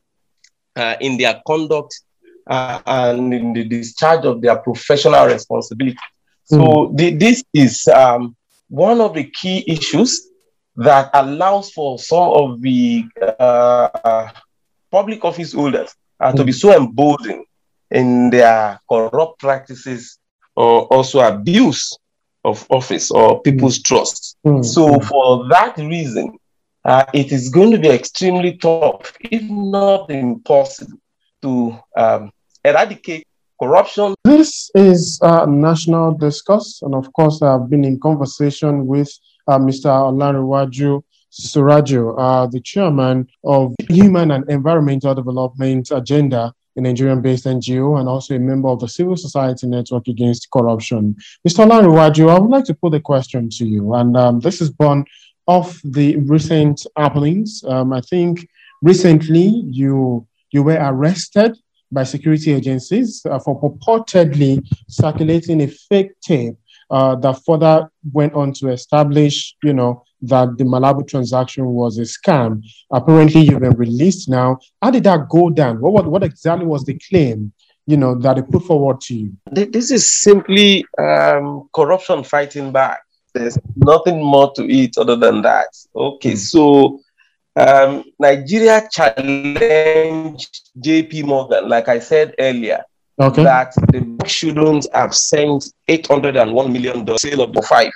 uh, 0.77 0.97
in 1.01 1.17
their 1.17 1.41
conduct 1.47 2.01
uh, 2.49 2.81
and 2.87 3.33
in 3.35 3.53
the 3.53 3.65
discharge 3.65 4.25
of 4.25 4.41
their 4.41 4.57
professional 4.57 5.27
responsibility. 5.27 5.99
So 6.45 6.57
mm. 6.57 6.97
the, 6.97 7.15
this 7.15 7.45
is 7.53 7.87
um, 7.89 8.35
one 8.69 9.01
of 9.01 9.15
the 9.15 9.25
key 9.25 9.65
issues 9.67 10.29
that 10.77 11.11
allows 11.13 11.71
for 11.73 11.99
some 11.99 12.31
of 12.31 12.63
the 12.63 13.05
uh, 13.39 14.31
public 14.91 15.25
office 15.25 15.53
holders 15.53 15.95
uh, 16.21 16.33
mm. 16.33 16.37
to 16.37 16.45
be 16.45 16.53
so 16.53 16.75
emboldened 16.75 17.45
in 17.91 18.31
their 18.31 18.81
corrupt 18.89 19.41
practices 19.41 20.19
or 20.57 20.87
also 20.87 21.21
abuse 21.21 21.97
of 22.45 22.67
office 22.71 23.11
or 23.11 23.43
people's 23.43 23.79
mm. 23.79 23.85
trust. 23.85 24.37
Mm. 24.47 24.65
So, 24.65 24.99
for 25.01 25.49
that 25.49 25.77
reason, 25.77 26.39
uh, 26.85 27.05
it 27.13 27.33
is 27.33 27.51
going 27.51 27.73
to 27.73 27.79
be 27.79 27.89
extremely 27.89 28.57
tough, 28.57 29.13
if 29.21 29.43
not 29.43 30.11
impossible, 30.11 30.99
to 31.43 31.79
um, 31.97 32.33
eradicate 32.65 33.27
corruption. 33.61 34.15
This 34.25 34.71
is 34.75 35.19
a 35.23 35.47
national 35.47 36.15
discourse, 36.15 36.81
and 36.83 36.95
of 36.95 37.13
course, 37.13 37.43
I've 37.43 37.69
been 37.69 37.85
in 37.85 37.99
conversation 38.01 38.87
with 38.87 39.11
uh, 39.47 39.59
Mr. 39.59 39.91
Olanrewaju 39.91 41.03
Suraju, 41.31 42.15
uh, 42.19 42.47
the 42.47 42.61
chairman 42.61 43.29
of 43.45 43.75
Human 43.91 44.31
and 44.31 44.49
Environmental 44.51 45.15
Development 45.15 45.87
Agenda 45.91 46.55
a 46.79 46.81
Nigerian 46.81 47.21
based 47.21 47.45
NGO 47.45 47.99
and 47.99 48.09
also 48.09 48.37
a 48.37 48.39
member 48.39 48.69
of 48.69 48.81
the 48.81 48.89
Civil 48.89 49.17
Society 49.17 49.67
Network 49.67 50.07
Against 50.09 50.49
Corruption. 50.51 51.17
Mr. 51.47 51.67
Olanrewaju, 51.67 52.31
I 52.31 52.39
would 52.39 52.51
like 52.51 52.65
to 52.67 52.75
put 52.75 52.95
a 52.95 53.01
question 53.01 53.51
to 53.51 53.67
you, 53.67 53.95
and 53.95 54.17
um, 54.17 54.41
this 54.41 54.61
is 54.61 54.71
born 54.71 55.05
of 55.49 55.79
the 55.85 56.17
recent 56.19 56.87
happenings. 56.97 57.65
Um, 57.67 57.93
I 57.93 58.01
think 58.01 58.49
recently 58.81 59.65
you 59.67 60.27
you 60.53 60.63
were 60.63 60.79
arrested 60.81 61.59
by 61.91 62.05
security 62.05 62.53
agencies 62.53 63.23
uh, 63.31 63.39
for 63.39 63.61
purportedly 63.61 64.67
circulating 64.89 65.63
a 65.63 65.67
fake 65.67 66.13
tape 66.21 66.57
uh, 66.91 67.15
that 67.17 67.41
further 67.45 67.91
went 68.13 68.33
on 68.35 68.53
to 68.53 68.69
establish, 68.69 69.55
you 69.63 69.73
know, 69.73 70.03
that 70.23 70.57
the 70.59 70.65
Malabu 70.65 71.07
transaction 71.07 71.67
was 71.67 71.99
a 71.99 72.03
scam. 72.03 72.63
Apparently, 72.91 73.43
you've 73.43 73.61
been 73.61 73.77
released 73.77 74.29
now. 74.29 74.59
How 74.83 74.91
did 74.91 75.05
that 75.05 75.29
go 75.29 75.51
down? 75.51 75.81
What, 75.81 75.93
what, 75.93 76.07
what 76.07 76.25
exactly 76.25 76.67
was 76.67 76.85
the 76.85 76.99
claim, 77.09 77.53
you 77.87 77.97
know, 77.97 78.15
that 78.17 78.37
they 78.37 78.43
put 78.43 78.65
forward 78.65 79.01
to 79.03 79.15
you? 79.15 79.33
This 79.51 79.91
is 79.91 80.11
simply 80.11 80.85
um, 80.99 81.69
corruption 81.73 82.25
fighting 82.25 82.73
back. 82.73 83.03
There's 83.35 83.59
nothing 83.77 84.25
more 84.25 84.53
to 84.55 84.65
it 84.69 84.97
other 84.99 85.15
than 85.15 85.43
that. 85.43 85.69
Okay, 85.95 86.33
mm. 86.33 86.39
so 86.39 87.01
um, 87.59 88.05
Nigeria 88.19 88.89
challenged 88.91 90.71
JP 90.81 91.25
Morgan, 91.25 91.69
like 91.69 91.89
I 91.89 91.99
said 91.99 92.35
earlier, 92.39 92.85
okay. 93.21 93.43
that 93.43 93.75
the 93.93 94.01
bank 94.01 94.29
shouldn't 94.29 94.87
have 94.95 95.15
sent 95.15 95.73
$801 95.89 96.73
million 96.73 97.19
sale 97.19 97.43
of 97.43 97.53
the 97.53 97.63
five. 97.63 97.91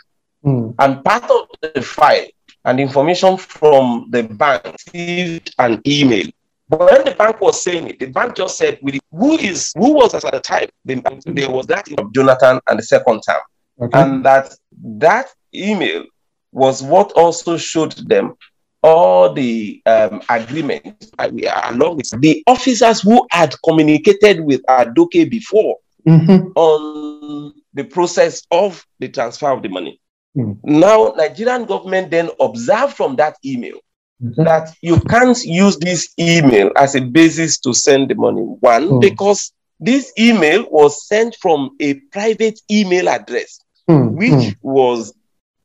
Mm. 0.44 0.74
And 0.78 1.04
part 1.04 1.24
of 1.30 1.46
the 1.74 1.82
file 1.82 2.26
and 2.64 2.80
information 2.80 3.36
from 3.36 4.08
the 4.10 4.24
bank 4.24 4.64
received 4.64 5.54
an 5.58 5.80
email. 5.86 6.26
But 6.68 6.80
when 6.80 7.04
the 7.04 7.12
bank 7.12 7.40
was 7.40 7.62
saying 7.62 7.88
it, 7.88 7.98
the 8.00 8.06
bank 8.06 8.34
just 8.34 8.56
said, 8.56 8.78
"Who 9.10 9.36
is 9.38 9.72
who 9.76 9.92
was 9.92 10.14
at 10.14 10.22
the 10.32 10.40
time?" 10.40 10.68
The, 10.86 10.94
There 11.26 11.50
was 11.50 11.66
that 11.66 11.86
of 11.98 12.12
Jonathan 12.14 12.60
and 12.66 12.78
the 12.78 12.82
second 12.82 13.20
time, 13.20 13.42
okay. 13.80 14.00
and 14.00 14.24
that 14.24 14.54
that 14.72 15.28
email 15.54 16.06
was 16.50 16.82
what 16.82 17.12
also 17.12 17.58
showed 17.58 17.92
them 18.08 18.36
all 18.82 19.32
the 19.32 19.80
um, 19.86 20.22
agreements 20.28 21.10
along 21.18 21.96
with 21.96 22.20
the 22.20 22.42
officers 22.46 23.00
who 23.00 23.26
had 23.30 23.54
communicated 23.64 24.40
with 24.40 24.62
Adoke 24.68 25.30
before 25.30 25.78
mm-hmm. 26.06 26.48
on 26.56 27.54
the 27.74 27.84
process 27.84 28.42
of 28.50 28.84
the 28.98 29.08
transfer 29.08 29.50
of 29.50 29.62
the 29.62 29.68
money. 29.68 30.00
Mm. 30.36 30.58
Now, 30.64 31.14
Nigerian 31.16 31.64
government 31.64 32.10
then 32.10 32.30
observed 32.40 32.94
from 32.94 33.16
that 33.16 33.36
email 33.44 33.78
mm-hmm. 34.22 34.42
that 34.44 34.74
you 34.80 35.00
can't 35.00 35.42
use 35.44 35.78
this 35.78 36.12
email 36.18 36.70
as 36.76 36.94
a 36.94 37.00
basis 37.00 37.58
to 37.60 37.74
send 37.74 38.10
the 38.10 38.14
money. 38.14 38.40
One, 38.40 38.88
mm. 38.88 39.00
because 39.00 39.52
this 39.78 40.12
email 40.18 40.66
was 40.70 41.06
sent 41.06 41.36
from 41.40 41.76
a 41.80 41.94
private 42.12 42.60
email 42.70 43.08
address, 43.08 43.60
mm. 43.90 44.12
which 44.12 44.54
hmm. 44.54 44.58
was 44.62 45.12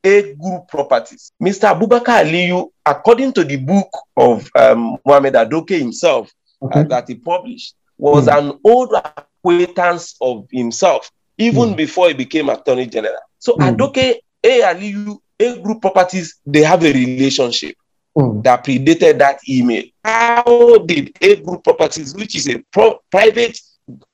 a 0.08 0.34
group 0.34 0.68
properties. 0.68 1.32
Mr. 1.42 1.68
Abubakar 1.74 2.24
Aliyu, 2.24 2.70
according 2.86 3.32
to 3.34 3.44
the 3.44 3.56
book 3.56 3.88
of 4.16 4.48
um, 4.54 4.96
Muhammad 5.04 5.34
Adoke 5.34 5.78
himself 5.78 6.30
uh, 6.62 6.66
okay. 6.66 6.80
uh, 6.80 6.84
that 6.84 7.08
he 7.08 7.14
published, 7.14 7.74
was 7.98 8.24
hmm. 8.24 8.38
an 8.38 8.58
old 8.64 8.92
acquaintance 8.94 10.16
of 10.20 10.46
himself 10.50 11.10
even 11.38 11.70
mm. 11.70 11.76
before 11.76 12.08
he 12.08 12.14
became 12.14 12.48
Attorney 12.48 12.86
General. 12.86 13.20
So 13.38 13.54
mm. 13.54 13.74
Adoke, 13.76 14.16
A 14.44 14.60
Aliyu, 14.62 15.18
A 15.38 15.60
Group 15.60 15.80
Properties, 15.80 16.40
they 16.44 16.62
have 16.62 16.82
a 16.84 16.92
relationship 16.92 17.76
mm. 18.16 18.42
that 18.42 18.64
predated 18.64 19.18
that 19.18 19.38
email. 19.48 19.84
How 20.04 20.78
did 20.78 21.16
A 21.22 21.36
Group 21.36 21.62
Properties, 21.64 22.14
which 22.14 22.34
is 22.34 22.48
a 22.48 22.58
pro- 22.72 23.00
private 23.10 23.58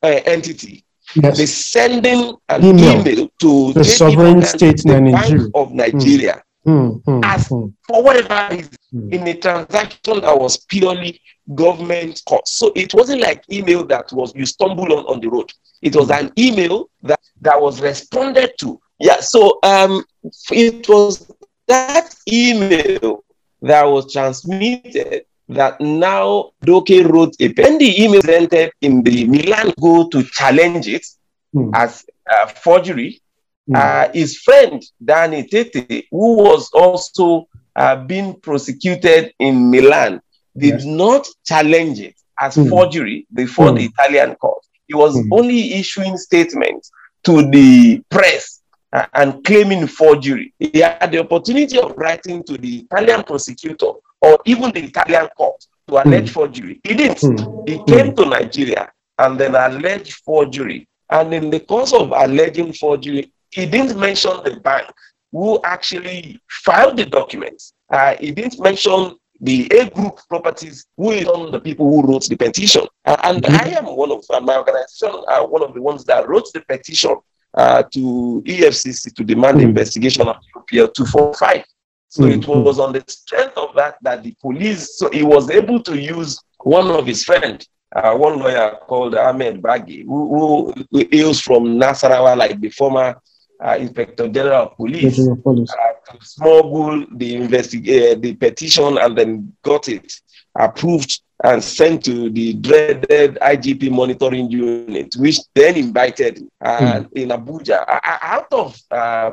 uh, 0.02 0.20
entity, 0.26 0.83
yes. 1.16 1.38
be 1.38 1.46
sending 1.46 2.34
an 2.48 2.64
email, 2.64 3.00
email 3.00 3.30
to 3.40 3.72
the 3.72 3.84
sovereign 3.84 4.42
state 4.42 4.82
the 4.82 5.00
Nigeria. 5.00 5.38
Bank 5.38 5.52
of 5.54 5.72
Nigeria? 5.72 6.42
Mm, 6.66 7.02
mm, 7.04 7.24
as 7.24 7.46
for 7.48 8.02
whatever 8.02 8.48
reason, 8.54 8.72
mm. 8.94 9.12
in 9.12 9.26
a 9.28 9.34
transaction 9.34 10.20
that 10.22 10.38
was 10.38 10.56
purely 10.64 11.20
government 11.54 12.22
cost. 12.26 12.56
So 12.56 12.72
it 12.74 12.94
wasn't 12.94 13.20
like 13.20 13.44
email 13.52 13.84
that 13.86 14.10
was 14.12 14.34
you 14.34 14.46
stumble 14.46 14.90
on 14.92 15.04
on 15.04 15.20
the 15.20 15.28
road. 15.28 15.52
It 15.82 15.94
was 15.94 16.10
an 16.10 16.32
email 16.38 16.88
that, 17.02 17.20
that 17.42 17.60
was 17.60 17.82
responded 17.82 18.52
to. 18.60 18.80
Yeah, 18.98 19.20
so 19.20 19.58
um 19.62 20.04
it 20.50 20.88
was 20.88 21.30
that 21.68 22.14
email 22.32 23.24
that 23.60 23.84
was 23.84 24.10
transmitted 24.10 25.26
that 25.48 25.80
now 25.80 26.50
Doke 26.62 26.88
wrote 27.04 27.34
a 27.40 27.52
pen. 27.52 27.78
the 27.78 28.02
email 28.02 28.20
presented 28.20 28.72
in 28.80 29.02
the 29.02 29.26
Milan 29.26 29.72
go 29.80 30.08
to 30.08 30.22
challenge 30.22 30.88
it 30.88 31.06
mm. 31.54 31.70
as 31.74 32.04
uh, 32.30 32.46
forgery 32.46 33.20
Mm. 33.68 33.76
Uh, 33.76 34.12
his 34.12 34.38
friend 34.38 34.82
Dan 35.02 35.32
Etete, 35.32 36.04
who 36.10 36.36
was 36.36 36.70
also 36.74 37.48
uh, 37.76 37.96
being 37.96 38.38
prosecuted 38.40 39.32
in 39.38 39.70
Milan, 39.70 40.20
did 40.56 40.74
yes. 40.74 40.84
not 40.84 41.26
challenge 41.46 42.00
it 42.00 42.14
as 42.38 42.56
mm. 42.56 42.68
forgery 42.68 43.26
before 43.32 43.70
mm. 43.70 43.78
the 43.78 43.84
Italian 43.86 44.34
court. 44.36 44.62
He 44.86 44.94
was 44.94 45.16
mm. 45.16 45.28
only 45.32 45.74
issuing 45.74 46.18
statements 46.18 46.90
to 47.24 47.48
the 47.50 48.02
press 48.10 48.60
uh, 48.92 49.06
and 49.14 49.42
claiming 49.44 49.86
forgery. 49.86 50.52
He 50.58 50.80
had 50.80 51.10
the 51.10 51.20
opportunity 51.20 51.78
of 51.78 51.96
writing 51.96 52.44
to 52.44 52.58
the 52.58 52.80
Italian 52.80 53.22
prosecutor 53.22 53.92
or 54.24 54.38
even 54.44 54.72
the 54.72 54.84
Italian 54.84 55.28
court 55.36 55.64
to 55.88 56.02
allege 56.02 56.30
mm. 56.30 56.32
forgery. 56.32 56.80
He 56.84 56.94
didn't. 56.94 57.18
Mm. 57.18 57.68
He 57.68 57.82
came 57.84 58.14
to 58.16 58.24
Nigeria 58.24 58.90
and 59.18 59.38
then 59.38 59.54
alleged 59.54 60.14
forgery. 60.24 60.88
And 61.10 61.32
in 61.34 61.50
the 61.50 61.60
course 61.60 61.92
of 61.92 62.10
alleging 62.12 62.72
forgery, 62.72 63.32
he 63.50 63.66
didn't 63.66 63.98
mention 63.98 64.32
the 64.44 64.58
bank 64.60 64.90
who 65.30 65.60
actually 65.64 66.40
filed 66.48 66.96
the 66.96 67.06
documents. 67.06 67.74
Uh, 67.90 68.14
he 68.18 68.30
didn't 68.30 68.58
mention 68.60 69.16
the 69.40 69.68
A 69.78 69.90
group 69.90 70.20
properties, 70.28 70.86
who 70.96 71.10
is 71.10 71.26
on 71.26 71.50
the 71.50 71.60
people 71.60 71.90
who 71.90 72.06
wrote 72.06 72.26
the 72.28 72.36
petition. 72.36 72.86
Uh, 73.04 73.16
and 73.24 73.42
mm-hmm. 73.42 73.64
I 73.64 73.78
am 73.78 73.84
one 73.96 74.10
of 74.10 74.24
uh, 74.30 74.40
my 74.40 74.56
organization, 74.56 75.10
one 75.10 75.62
of 75.62 75.74
the 75.74 75.82
ones 75.82 76.04
that 76.04 76.26
wrote 76.28 76.48
the 76.54 76.60
petition 76.62 77.16
uh, 77.54 77.82
to 77.82 78.42
EFCC 78.46 79.14
to 79.14 79.24
demand 79.24 79.58
mm-hmm. 79.58 79.68
investigation 79.68 80.28
of 80.28 80.36
OPL 80.56 80.92
245. 80.94 81.64
So 82.14 82.22
mm-hmm. 82.22 82.42
it 82.42 82.64
was 82.64 82.78
on 82.78 82.92
the 82.92 83.02
strength 83.08 83.56
of 83.56 83.74
that 83.74 83.96
that 84.02 84.22
the 84.22 84.34
police, 84.40 84.98
so 84.98 85.10
he 85.10 85.24
was 85.24 85.50
able 85.50 85.82
to 85.82 85.98
use 85.98 86.40
one 86.58 86.88
of 86.90 87.06
his 87.06 87.24
friends 87.24 87.68
uh, 87.94 88.14
one 88.14 88.38
lawyer 88.38 88.76
called 88.86 89.14
Ahmed 89.14 89.62
Bagi, 89.62 90.02
who, 90.02 90.72
who, 90.90 91.06
hails 91.10 91.40
from 91.40 91.78
Nasarawa, 91.78 92.36
like 92.36 92.60
the 92.60 92.70
former 92.70 93.20
uh, 93.64 93.76
Inspector 93.78 94.28
General 94.28 94.64
of 94.64 94.76
Police, 94.76 95.16
Police. 95.42 95.70
Uh, 95.70 96.12
to 96.12 96.24
smuggle 96.24 97.06
the 97.14 97.36
investigate 97.36 98.16
uh, 98.16 98.20
the 98.20 98.34
petition 98.34 98.98
and 98.98 99.16
then 99.16 99.52
got 99.62 99.88
it 99.88 100.12
approved 100.58 101.20
and 101.44 101.62
sent 101.62 102.04
to 102.04 102.30
the 102.30 102.54
dreaded 102.54 103.36
IGP 103.40 103.90
monitoring 103.90 104.50
unit, 104.50 105.14
which 105.16 105.38
then 105.54 105.76
invited 105.76 106.42
uh, 106.60 106.78
mm. 107.00 107.12
in 107.12 107.28
Abuja. 107.28 107.84
out 108.02 108.52
of 108.52 108.76
uh, 108.90 109.30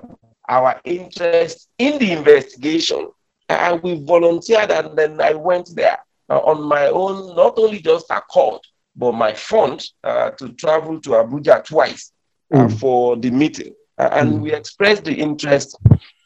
our 0.51 0.79
interest 0.83 1.69
in 1.79 1.97
the 1.97 2.11
investigation, 2.11 3.09
And 3.49 3.81
we 3.81 4.03
volunteered 4.05 4.69
and 4.71 4.97
then 4.97 5.19
I 5.21 5.33
went 5.33 5.69
there 5.75 5.97
on 6.29 6.61
my 6.61 6.87
own, 6.87 7.35
not 7.35 7.57
only 7.57 7.79
just 7.79 8.05
accord, 8.11 8.61
but 8.95 9.13
my 9.13 9.33
fund 9.33 9.79
to 10.03 10.53
travel 10.57 11.01
to 11.01 11.09
Abuja 11.11 11.63
twice 11.63 12.11
mm. 12.53 12.79
for 12.79 13.15
the 13.17 13.31
meeting 13.31 13.73
and 13.97 14.33
mm. 14.33 14.41
we 14.41 14.53
expressed 14.53 15.03
the 15.03 15.13
interest 15.13 15.77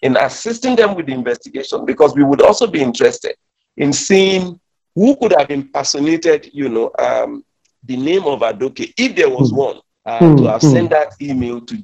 in 0.01 0.17
assisting 0.17 0.75
them 0.75 0.95
with 0.95 1.07
the 1.07 1.13
investigation 1.13 1.85
because 1.85 2.15
we 2.15 2.23
would 2.23 2.41
also 2.41 2.67
be 2.67 2.81
interested 2.81 3.35
in 3.77 3.91
seeing 3.91 4.59
who 4.95 5.15
could 5.17 5.33
have 5.37 5.49
impersonated, 5.51 6.49
you 6.53 6.69
know, 6.69 6.91
um, 6.99 7.43
the 7.83 7.97
name 7.97 8.23
of 8.23 8.39
Adoke, 8.39 8.93
if 8.97 9.15
there 9.15 9.29
was 9.29 9.51
mm. 9.51 9.57
one, 9.57 9.79
uh, 10.05 10.19
mm. 10.19 10.37
to 10.37 10.43
have 10.47 10.61
mm. 10.61 10.71
sent 10.71 10.89
that 10.91 11.13
email 11.21 11.59
to 11.61 11.77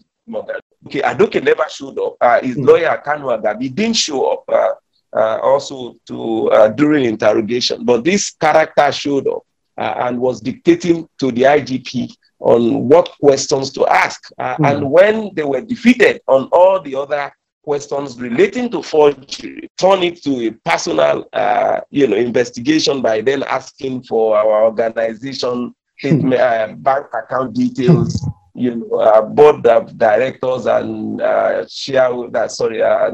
Okay, 0.87 1.01
Adoke 1.01 1.43
never 1.43 1.65
showed 1.69 1.99
up. 1.99 2.15
Uh, 2.19 2.41
his 2.41 2.57
mm. 2.57 2.65
lawyer, 2.65 3.01
Kanu 3.05 3.37
Agabi, 3.37 3.73
didn't 3.73 3.95
show 3.95 4.31
up 4.33 4.43
uh, 4.49 4.73
uh 5.13 5.39
also 5.43 5.95
to 6.07 6.49
uh, 6.51 6.69
during 6.69 7.05
interrogation, 7.05 7.85
but 7.85 8.03
this 8.03 8.31
character 8.31 8.91
showed 8.91 9.27
up 9.27 9.43
uh, 9.77 9.93
and 10.05 10.19
was 10.19 10.41
dictating 10.41 11.07
to 11.19 11.31
the 11.31 11.43
IGP 11.43 12.11
on 12.39 12.87
what 12.87 13.09
questions 13.19 13.71
to 13.71 13.85
ask. 13.87 14.31
Mm. 14.39 14.69
And 14.69 14.91
when 14.91 15.31
they 15.35 15.43
were 15.43 15.61
defeated 15.61 16.21
on 16.27 16.49
all 16.51 16.81
the 16.81 16.95
other 16.95 17.31
questions 17.63 18.19
relating 18.19 18.69
to 18.71 18.81
forgery, 18.81 19.69
turn 19.77 20.03
it 20.03 20.23
to 20.23 20.47
a 20.47 20.51
personal, 20.69 21.27
uh, 21.33 21.81
you 21.89 22.07
know, 22.07 22.17
investigation 22.17 23.01
by 23.01 23.21
then 23.21 23.43
asking 23.43 24.03
for 24.03 24.37
our 24.37 24.63
organization 24.65 25.73
statement, 25.99 26.33
uh, 26.33 26.73
bank 26.77 27.05
account 27.13 27.53
details, 27.53 28.25
you 28.53 28.75
know, 28.75 28.97
uh, 28.97 29.21
board 29.21 29.65
of 29.67 29.97
directors 29.97 30.65
and 30.65 31.21
uh, 31.21 31.65
share, 31.67 32.13
uh, 32.35 32.47
sorry, 32.47 32.81
uh, 32.81 33.11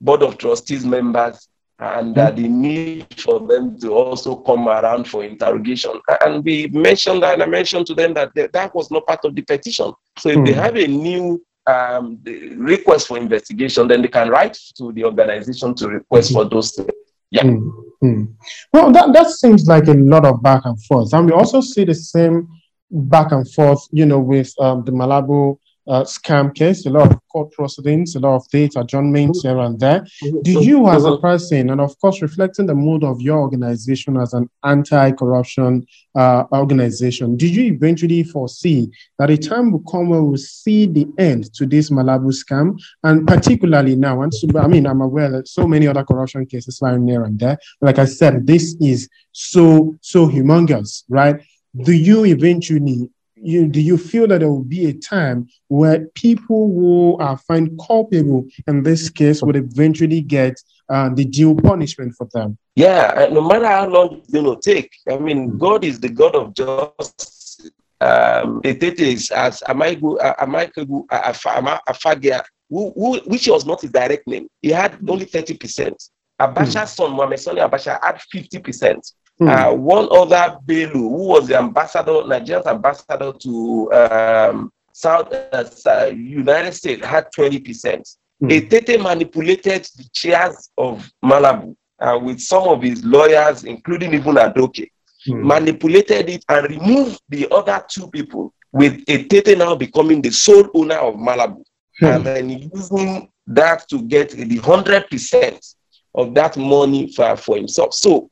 board 0.00 0.22
of 0.22 0.38
trustees 0.38 0.84
members 0.84 1.48
and 1.82 2.14
that 2.14 2.36
the 2.36 2.46
need 2.46 3.06
for 3.18 3.40
them 3.40 3.78
to 3.80 3.92
also 3.92 4.36
come 4.36 4.68
around 4.68 5.08
for 5.08 5.24
interrogation. 5.24 5.90
And 6.24 6.44
we 6.44 6.68
mentioned 6.68 7.22
that, 7.22 7.34
and 7.34 7.42
I 7.42 7.46
mentioned 7.46 7.86
to 7.88 7.94
them 7.94 8.14
that 8.14 8.32
that 8.34 8.74
was 8.74 8.90
not 8.90 9.06
part 9.06 9.24
of 9.24 9.34
the 9.34 9.42
petition. 9.42 9.92
So 10.18 10.28
if 10.28 10.36
mm. 10.36 10.46
they 10.46 10.52
have 10.52 10.76
a 10.76 10.86
new 10.86 11.44
um, 11.66 12.20
request 12.56 13.08
for 13.08 13.18
investigation, 13.18 13.88
then 13.88 14.02
they 14.02 14.08
can 14.08 14.28
write 14.28 14.56
to 14.76 14.92
the 14.92 15.04
organization 15.04 15.74
to 15.76 15.88
request 15.88 16.30
mm. 16.30 16.34
for 16.34 16.44
those 16.44 16.70
things. 16.70 16.90
Yeah. 17.30 17.44
Mm. 17.44 18.34
Well, 18.72 18.92
that, 18.92 19.12
that 19.12 19.30
seems 19.30 19.66
like 19.66 19.88
a 19.88 19.94
lot 19.94 20.24
of 20.24 20.42
back 20.42 20.62
and 20.64 20.80
forth. 20.84 21.12
And 21.12 21.26
we 21.26 21.32
also 21.32 21.60
see 21.60 21.84
the 21.84 21.94
same 21.94 22.48
back 22.92 23.32
and 23.32 23.50
forth, 23.50 23.86
you 23.90 24.06
know, 24.06 24.20
with 24.20 24.52
um, 24.60 24.84
the 24.84 24.92
Malabu 24.92 25.58
uh, 25.88 26.04
scam 26.04 26.54
case, 26.54 26.86
a 26.86 26.90
lot 26.90 27.10
of 27.10 27.18
court 27.28 27.50
proceedings, 27.52 28.14
a 28.14 28.20
lot 28.20 28.36
of 28.36 28.48
data 28.50 28.80
adjournments 28.80 29.42
here 29.42 29.58
and 29.58 29.80
there. 29.80 30.06
Do 30.42 30.62
you, 30.62 30.88
as 30.88 31.04
a 31.04 31.16
person, 31.18 31.70
and 31.70 31.80
of 31.80 31.98
course, 32.00 32.22
reflecting 32.22 32.66
the 32.66 32.74
mood 32.74 33.02
of 33.02 33.20
your 33.20 33.40
organization 33.40 34.16
as 34.16 34.32
an 34.32 34.48
anti 34.64 35.10
corruption 35.12 35.86
uh, 36.14 36.44
organization, 36.52 37.36
did 37.36 37.50
you 37.50 37.72
eventually 37.72 38.22
foresee 38.22 38.90
that 39.18 39.30
a 39.30 39.36
time 39.36 39.72
will 39.72 39.82
come 39.90 40.10
where 40.10 40.22
we'll 40.22 40.36
see 40.36 40.86
the 40.86 41.06
end 41.18 41.52
to 41.54 41.66
this 41.66 41.90
Malabu 41.90 42.32
scam? 42.32 42.80
And 43.02 43.26
particularly 43.26 43.96
now, 43.96 44.22
and 44.22 44.32
so, 44.32 44.46
I 44.58 44.68
mean, 44.68 44.86
I'm 44.86 45.00
aware 45.00 45.30
that 45.30 45.48
so 45.48 45.66
many 45.66 45.88
other 45.88 46.04
corruption 46.04 46.46
cases 46.46 46.80
lying 46.80 47.08
here 47.08 47.24
and 47.24 47.38
there. 47.38 47.58
Like 47.80 47.98
I 47.98 48.04
said, 48.04 48.46
this 48.46 48.76
is 48.80 49.08
so, 49.32 49.96
so 50.00 50.28
humongous, 50.28 51.04
right? 51.08 51.40
Do 51.74 51.92
you 51.92 52.24
eventually 52.26 53.10
you, 53.42 53.66
do 53.66 53.80
you 53.80 53.98
feel 53.98 54.28
that 54.28 54.38
there 54.38 54.48
will 54.48 54.62
be 54.62 54.86
a 54.86 54.92
time 54.92 55.48
where 55.68 56.06
people 56.14 56.68
who 56.68 57.18
are 57.18 57.36
found 57.36 57.78
culpable 57.84 58.46
in 58.66 58.82
this 58.82 59.10
case 59.10 59.42
would 59.42 59.56
eventually 59.56 60.20
get 60.20 60.54
uh, 60.88 61.08
the 61.08 61.24
due 61.24 61.54
punishment 61.56 62.14
for 62.16 62.28
them? 62.32 62.56
Yeah, 62.76 63.28
no 63.30 63.40
matter 63.40 63.66
how 63.66 63.88
long 63.88 64.18
it's 64.18 64.30
going 64.30 64.44
to 64.44 64.60
take. 64.60 64.92
I 65.10 65.18
mean, 65.18 65.58
God 65.58 65.84
is 65.84 65.98
the 65.98 66.08
God 66.08 66.34
of 66.36 66.54
justice. 66.54 67.70
Um, 68.00 68.60
it 68.64 68.82
is 68.82 69.30
as 69.30 69.60
Amaigu, 69.68 70.18
Amaikagu 70.38 71.06
Afagia, 71.08 72.42
which 72.70 73.48
was 73.48 73.66
not 73.66 73.80
his 73.80 73.90
direct 73.90 74.26
name. 74.26 74.48
He 74.60 74.70
had 74.70 74.98
only 75.08 75.26
30%. 75.26 76.10
Abacha's 76.40 76.74
mm. 76.74 76.88
son, 76.88 77.12
Mohamed 77.12 77.40
Sani 77.40 77.60
Abacha, 77.60 77.98
had 78.02 78.20
50%. 78.34 79.12
Mm. 79.40 79.48
Uh, 79.48 79.74
one 79.74 80.08
other 80.10 80.56
Belu, 80.66 80.92
who 80.92 81.28
was 81.28 81.48
the 81.48 81.58
ambassador, 81.58 82.24
Nigeria's 82.26 82.66
ambassador 82.66 83.32
to 83.32 83.92
um, 83.92 84.72
South 84.92 85.32
uh, 85.32 86.06
United 86.14 86.74
States, 86.74 87.04
had 87.04 87.26
20%. 87.36 88.16
Mm. 88.42 88.50
Etete 88.50 89.02
manipulated 89.02 89.88
the 89.96 90.04
chairs 90.12 90.70
of 90.76 91.08
Malabu 91.24 91.74
uh, 91.98 92.18
with 92.22 92.40
some 92.40 92.68
of 92.68 92.82
his 92.82 93.04
lawyers, 93.04 93.64
including 93.64 94.14
even 94.14 94.34
Adoke, 94.34 94.90
mm. 95.26 95.42
manipulated 95.44 96.28
it 96.28 96.44
and 96.48 96.68
removed 96.68 97.20
the 97.28 97.48
other 97.50 97.82
two 97.88 98.08
people, 98.08 98.52
with 98.72 99.04
Etete 99.06 99.56
now 99.56 99.74
becoming 99.74 100.20
the 100.20 100.30
sole 100.30 100.68
owner 100.74 100.96
of 100.96 101.14
Malabu. 101.14 101.62
Mm. 102.00 102.16
And 102.16 102.26
then 102.26 102.48
using 102.74 103.28
that 103.46 103.88
to 103.88 104.02
get 104.02 104.30
the 104.30 104.58
100% 104.58 105.74
of 106.14 106.34
that 106.34 106.56
money 106.56 107.12
for, 107.12 107.36
for 107.36 107.56
himself. 107.56 107.94
So 107.94 108.30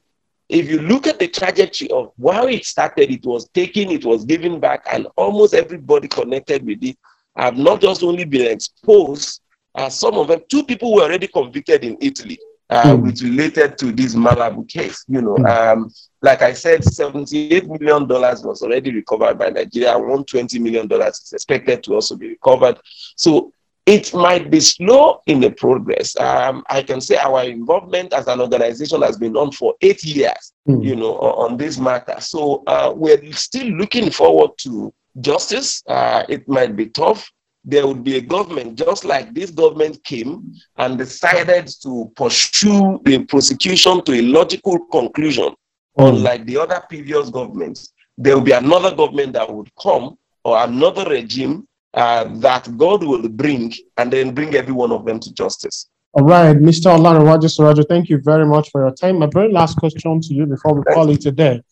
if 0.51 0.69
you 0.69 0.81
look 0.81 1.07
at 1.07 1.19
the 1.19 1.29
trajectory 1.29 1.91
of 1.91 2.13
how 2.23 2.47
it 2.47 2.65
started, 2.65 3.11
it 3.11 3.25
was 3.25 3.49
taken, 3.51 3.91
it 3.91 4.05
was 4.05 4.25
given 4.25 4.59
back, 4.59 4.85
and 4.93 5.07
almost 5.17 5.55
everybody 5.55 6.09
connected 6.09 6.67
with 6.67 6.83
it 6.83 6.99
have 7.37 7.57
not 7.57 7.81
just 7.81 8.03
only 8.03 8.25
been 8.25 8.51
exposed, 8.51 9.41
uh, 9.77 9.89
some 9.89 10.15
of 10.15 10.29
them, 10.29 10.41
two 10.49 10.65
people 10.65 10.93
were 10.93 11.03
already 11.03 11.29
convicted 11.29 11.85
in 11.85 11.97
Italy. 12.01 12.39
Uh, 12.69 12.95
mm. 12.95 13.03
which 13.03 13.21
related 13.23 13.77
to 13.77 13.91
this 13.91 14.15
Malabu 14.15 14.65
case. 14.69 15.05
You 15.09 15.23
know, 15.23 15.35
mm. 15.35 15.73
um, 15.73 15.91
like 16.23 16.41
I 16.41 16.53
said, 16.53 16.83
$78 16.83 17.67
million 17.81 18.07
was 18.07 18.63
already 18.63 18.95
recovered 18.95 19.41
by 19.41 19.51
Nigeria, 19.51 19.95
$120 19.95 20.61
million 20.61 20.89
is 20.89 21.33
expected 21.33 21.83
to 21.83 21.95
also 21.95 22.15
be 22.15 22.29
recovered. 22.29 22.79
So 23.17 23.53
it 23.87 24.15
might 24.15 24.51
be 24.51 24.61
slow 24.61 25.21
in 25.27 25.41
the 25.41 25.51
progress. 25.51 26.19
Um, 26.19 26.65
I 26.69 26.83
can 26.83 27.01
say 27.01 27.17
our 27.17 27.45
involvement 27.45 28.13
as 28.13 28.27
an 28.29 28.41
organization 28.41 29.03
has 29.03 29.17
been 29.17 29.37
on 29.37 29.53
for 29.53 29.75
eight 29.81 30.05
years, 30.05 30.53
mm. 30.69 30.85
you 30.85 30.97
know, 30.97 31.19
on, 31.19 31.57
this 31.57 31.79
matter. 31.79 32.17
So 32.21 32.63
uh, 32.67 32.93
we're 32.95 33.33
still 33.33 33.67
looking 33.67 34.11
forward 34.11 34.51
to 34.59 34.93
justice. 35.21 35.83
Uh, 35.87 36.25
it 36.29 36.47
might 36.49 36.77
be 36.77 36.87
tough. 36.87 37.31
There 37.65 37.87
would 37.87 38.05
be 38.05 38.17
a 38.17 38.21
government, 38.21 38.79
just 38.79 39.05
like 39.05 39.35
this 39.35 39.51
government 39.51 40.03
came 40.05 40.55
and 40.77 40.97
decided 40.97 41.69
to 41.83 42.11
pursue 42.17 43.01
the 43.05 43.25
prosecution 43.25 44.03
to 44.05 44.13
a 44.13 44.23
logical 44.23 44.79
conclusion, 44.87 45.55
mm. 45.99 46.09
unlike 46.09 46.47
the 46.47 46.59
other 46.59 46.83
previous 46.89 47.29
governments. 47.31 47.93
There 48.17 48.35
will 48.35 48.45
be 48.45 48.53
another 48.53 48.95
government 48.95 49.33
that 49.33 49.53
would 49.53 49.71
come 49.81 50.17
or 50.45 50.63
another 50.63 51.05
regime 51.09 51.67
uh, 51.95 52.25
that 52.39 52.77
God 52.77 53.05
will 53.05 53.29
bring 53.29 53.73
and 53.97 54.13
then 54.13 54.35
bring 54.35 54.55
every 54.55 54.73
one 54.73 54.93
of 54.93 55.05
them 55.05 55.19
to 55.21 55.33
justice. 55.33 55.89
All 56.13 56.25
right, 56.25 56.57
Mr. 56.57 56.97
Olanrewaju 56.97 57.45
Suraju, 57.45 57.89
thank 57.89 58.09
you 58.09 58.21
very 58.21 58.45
much 58.45 58.71
for 58.71 58.81
your 58.83 58.93
time. 58.93 59.21
My 59.21 59.29
very 59.33 59.53
last 59.53 59.77
question 59.77 60.21
to 60.21 60.35
you 60.35 60.45
before 60.47 60.75
we 60.75 60.83
call 60.83 61.09
it 61.11 61.25
a 61.27 61.31
day. 61.31 61.63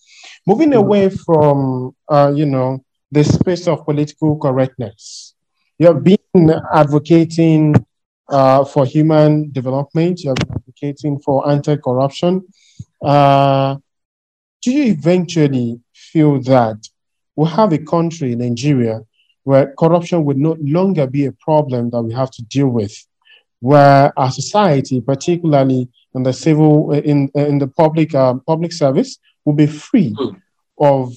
Moving 0.46 0.74
away 0.74 1.10
from, 1.10 1.94
uh, 2.08 2.32
you 2.34 2.46
know, 2.46 2.84
the 3.10 3.24
space 3.24 3.66
of 3.66 3.84
political 3.84 4.38
correctness, 4.38 5.34
you've 5.78 6.04
been 6.04 6.52
advocating 6.72 7.74
uh, 8.28 8.64
for 8.64 8.86
human 8.86 9.50
development, 9.50 10.22
you've 10.22 10.36
been 10.36 10.52
advocating 10.54 11.18
for 11.18 11.48
anti-corruption. 11.50 12.46
Uh, 13.02 13.76
do 14.62 14.70
you 14.70 14.84
eventually 14.92 15.80
feel 15.92 16.40
that 16.42 16.76
we 17.34 17.48
have 17.48 17.72
a 17.72 17.78
country, 17.78 18.32
in 18.32 18.38
Nigeria, 18.38 19.00
where 19.48 19.72
corruption 19.78 20.26
would 20.26 20.36
no 20.36 20.58
longer 20.60 21.06
be 21.06 21.24
a 21.24 21.32
problem 21.32 21.88
that 21.88 22.02
we 22.02 22.12
have 22.12 22.30
to 22.30 22.42
deal 22.42 22.68
with, 22.68 22.94
where 23.60 24.12
our 24.18 24.30
society, 24.30 25.00
particularly 25.00 25.88
in 26.14 26.22
the 26.22 26.34
civil, 26.34 26.92
in, 26.92 27.30
in 27.34 27.58
the 27.58 27.66
public, 27.66 28.14
um, 28.14 28.40
public 28.40 28.72
service, 28.74 29.18
will 29.46 29.54
be 29.54 29.66
free 29.66 30.12
mm. 30.12 30.36
of 30.78 31.14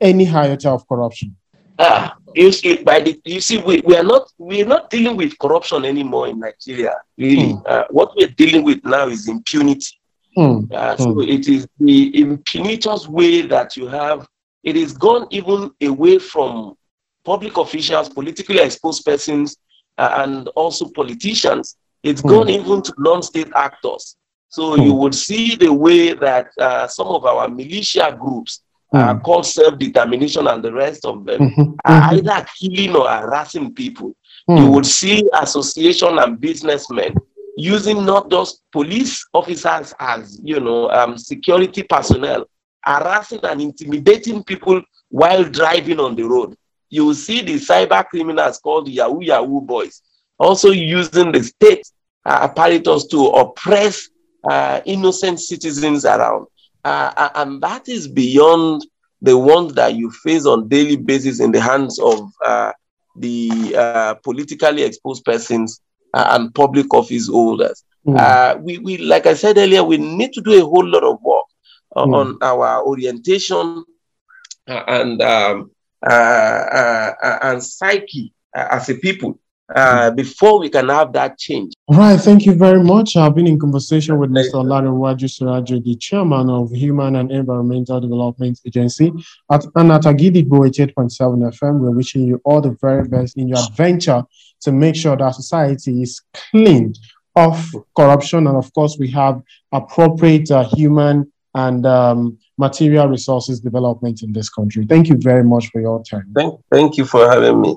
any 0.00 0.24
iota 0.28 0.70
of 0.70 0.86
corruption. 0.86 1.34
Ah, 1.80 2.16
you 2.36 2.52
see, 2.52 2.80
by 2.84 3.00
the, 3.00 3.20
you 3.24 3.40
see, 3.40 3.58
we, 3.58 3.82
we 3.84 3.96
are 3.96 4.04
not 4.04 4.30
we 4.38 4.62
are 4.62 4.70
not 4.74 4.88
dealing 4.88 5.16
with 5.16 5.36
corruption 5.40 5.84
anymore 5.84 6.28
in 6.28 6.38
Nigeria. 6.38 6.94
Really, 7.18 7.54
mm. 7.54 7.66
uh, 7.66 7.86
what 7.90 8.14
we're 8.14 8.28
dealing 8.28 8.62
with 8.62 8.84
now 8.84 9.08
is 9.08 9.26
impunity. 9.26 9.98
Mm. 10.38 10.72
Uh, 10.72 10.96
so 10.96 11.20
it 11.22 11.48
is 11.48 11.66
the 11.80 12.20
impunious 12.20 13.08
way 13.08 13.42
that 13.42 13.76
you 13.76 13.88
have. 13.88 14.28
It 14.62 14.76
is 14.76 14.92
gone 14.92 15.26
even 15.30 15.72
away 15.82 16.20
from 16.20 16.76
public 17.24 17.56
officials, 17.56 18.08
politically 18.08 18.58
exposed 18.58 19.04
persons, 19.04 19.56
uh, 19.98 20.22
and 20.24 20.48
also 20.48 20.88
politicians. 20.90 21.76
It's 22.02 22.22
mm. 22.22 22.28
gone 22.28 22.48
even 22.48 22.82
to 22.82 22.94
non-state 22.98 23.50
actors. 23.54 24.16
So 24.48 24.76
mm. 24.76 24.84
you 24.84 24.94
would 24.94 25.14
see 25.14 25.56
the 25.56 25.72
way 25.72 26.12
that 26.12 26.48
uh, 26.58 26.86
some 26.86 27.08
of 27.08 27.24
our 27.24 27.48
militia 27.48 28.16
groups 28.18 28.62
uh, 28.92 29.18
called 29.18 29.46
self-determination 29.46 30.46
and 30.46 30.62
the 30.62 30.72
rest 30.72 31.04
of 31.04 31.24
them 31.24 31.40
mm-hmm. 31.40 31.72
are 31.84 32.00
mm-hmm. 32.00 32.28
either 32.28 32.46
killing 32.58 32.94
or 32.94 33.08
harassing 33.08 33.74
people. 33.74 34.14
Mm. 34.48 34.60
You 34.60 34.70
would 34.70 34.86
see 34.86 35.28
association 35.40 36.18
and 36.18 36.40
businessmen 36.40 37.14
using 37.56 38.04
not 38.04 38.30
just 38.30 38.62
police 38.72 39.26
officers 39.32 39.94
as 39.98 40.40
you 40.42 40.60
know 40.60 40.90
um, 40.90 41.16
security 41.16 41.82
personnel, 41.82 42.44
harassing 42.84 43.40
and 43.44 43.60
intimidating 43.60 44.44
people 44.44 44.82
while 45.08 45.44
driving 45.44 45.98
on 46.00 46.14
the 46.14 46.22
road 46.22 46.56
you 46.94 47.04
will 47.06 47.14
see 47.14 47.40
the 47.42 47.54
cyber 47.54 48.04
criminals 48.06 48.58
called 48.58 48.88
Yahoo 48.88 49.22
Yahoo 49.22 49.60
boys 49.60 50.02
also 50.38 50.70
using 50.70 51.32
the 51.32 51.42
state 51.42 51.86
uh, 52.26 52.38
apparatus 52.42 53.06
to 53.06 53.26
oppress 53.26 54.08
uh, 54.50 54.80
innocent 54.84 55.40
citizens 55.40 56.04
around. 56.04 56.46
Uh, 56.84 57.30
and 57.36 57.62
that 57.62 57.88
is 57.88 58.06
beyond 58.06 58.86
the 59.22 59.36
ones 59.36 59.72
that 59.74 59.94
you 59.94 60.10
face 60.10 60.44
on 60.44 60.68
daily 60.68 60.96
basis 60.96 61.40
in 61.40 61.50
the 61.50 61.60
hands 61.60 61.98
of 61.98 62.30
uh, 62.44 62.72
the 63.16 63.74
uh, 63.76 64.14
politically 64.22 64.82
exposed 64.82 65.24
persons 65.24 65.80
uh, 66.12 66.26
and 66.32 66.54
public 66.54 66.92
office 66.92 67.28
holders. 67.28 67.84
Mm. 68.06 68.60
we, 68.62 68.78
we, 68.78 68.98
like 68.98 69.24
I 69.24 69.32
said 69.32 69.56
earlier, 69.56 69.82
we 69.82 69.96
need 69.96 70.34
to 70.34 70.42
do 70.42 70.60
a 70.60 70.64
whole 70.64 70.86
lot 70.86 71.04
of 71.04 71.22
work 71.22 71.46
mm. 71.96 72.14
on 72.14 72.38
our 72.42 72.84
orientation 72.84 73.84
and 74.66 75.22
um, 75.22 75.22
uh, 75.22 75.22
uh, 75.22 75.22
uh, 75.22 75.64
and 76.04 77.62
psyche 77.62 78.32
as 78.54 78.88
a 78.88 78.94
people 78.94 79.38
uh, 79.74 80.10
before 80.10 80.60
we 80.60 80.68
can 80.68 80.88
have 80.88 81.12
that 81.12 81.38
change. 81.38 81.72
All 81.88 81.96
right, 81.96 82.20
thank 82.20 82.46
you 82.46 82.54
very 82.54 82.82
much. 82.82 83.16
I've 83.16 83.34
been 83.34 83.46
in 83.46 83.58
conversation 83.58 84.18
with 84.18 84.30
Mr. 84.30 84.54
Olanrewaju 84.54 85.24
Suraju, 85.24 85.82
the 85.82 85.96
chairman 85.96 86.50
of 86.50 86.70
Human 86.70 87.16
and 87.16 87.30
Environmental 87.30 88.00
Development 88.00 88.58
Agency 88.66 89.12
at, 89.50 89.64
and 89.74 89.92
at 89.92 90.02
Agidigbo 90.02 90.68
88.7 90.68 91.52
FM. 91.58 91.80
We're 91.80 91.90
wishing 91.90 92.24
you 92.24 92.40
all 92.44 92.60
the 92.60 92.76
very 92.80 93.08
best 93.08 93.36
in 93.36 93.48
your 93.48 93.58
adventure 93.58 94.22
to 94.62 94.72
make 94.72 94.96
sure 94.96 95.16
that 95.16 95.34
society 95.34 96.02
is 96.02 96.20
clean 96.34 96.94
of 97.36 97.74
corruption. 97.96 98.46
And 98.46 98.56
of 98.56 98.72
course, 98.72 98.96
we 98.98 99.10
have 99.10 99.42
appropriate 99.72 100.50
uh, 100.50 100.68
human 100.68 101.32
and 101.54 101.86
um, 101.86 102.38
material 102.58 103.08
resources 103.08 103.60
development 103.60 104.22
in 104.22 104.32
this 104.32 104.48
country. 104.48 104.86
Thank 104.86 105.08
you 105.08 105.16
very 105.18 105.44
much 105.44 105.68
for 105.68 105.80
your 105.80 106.02
time. 106.04 106.32
Thank, 106.34 106.60
thank 106.70 106.96
you 106.96 107.04
for 107.04 107.28
having 107.28 107.60
me. 107.60 107.76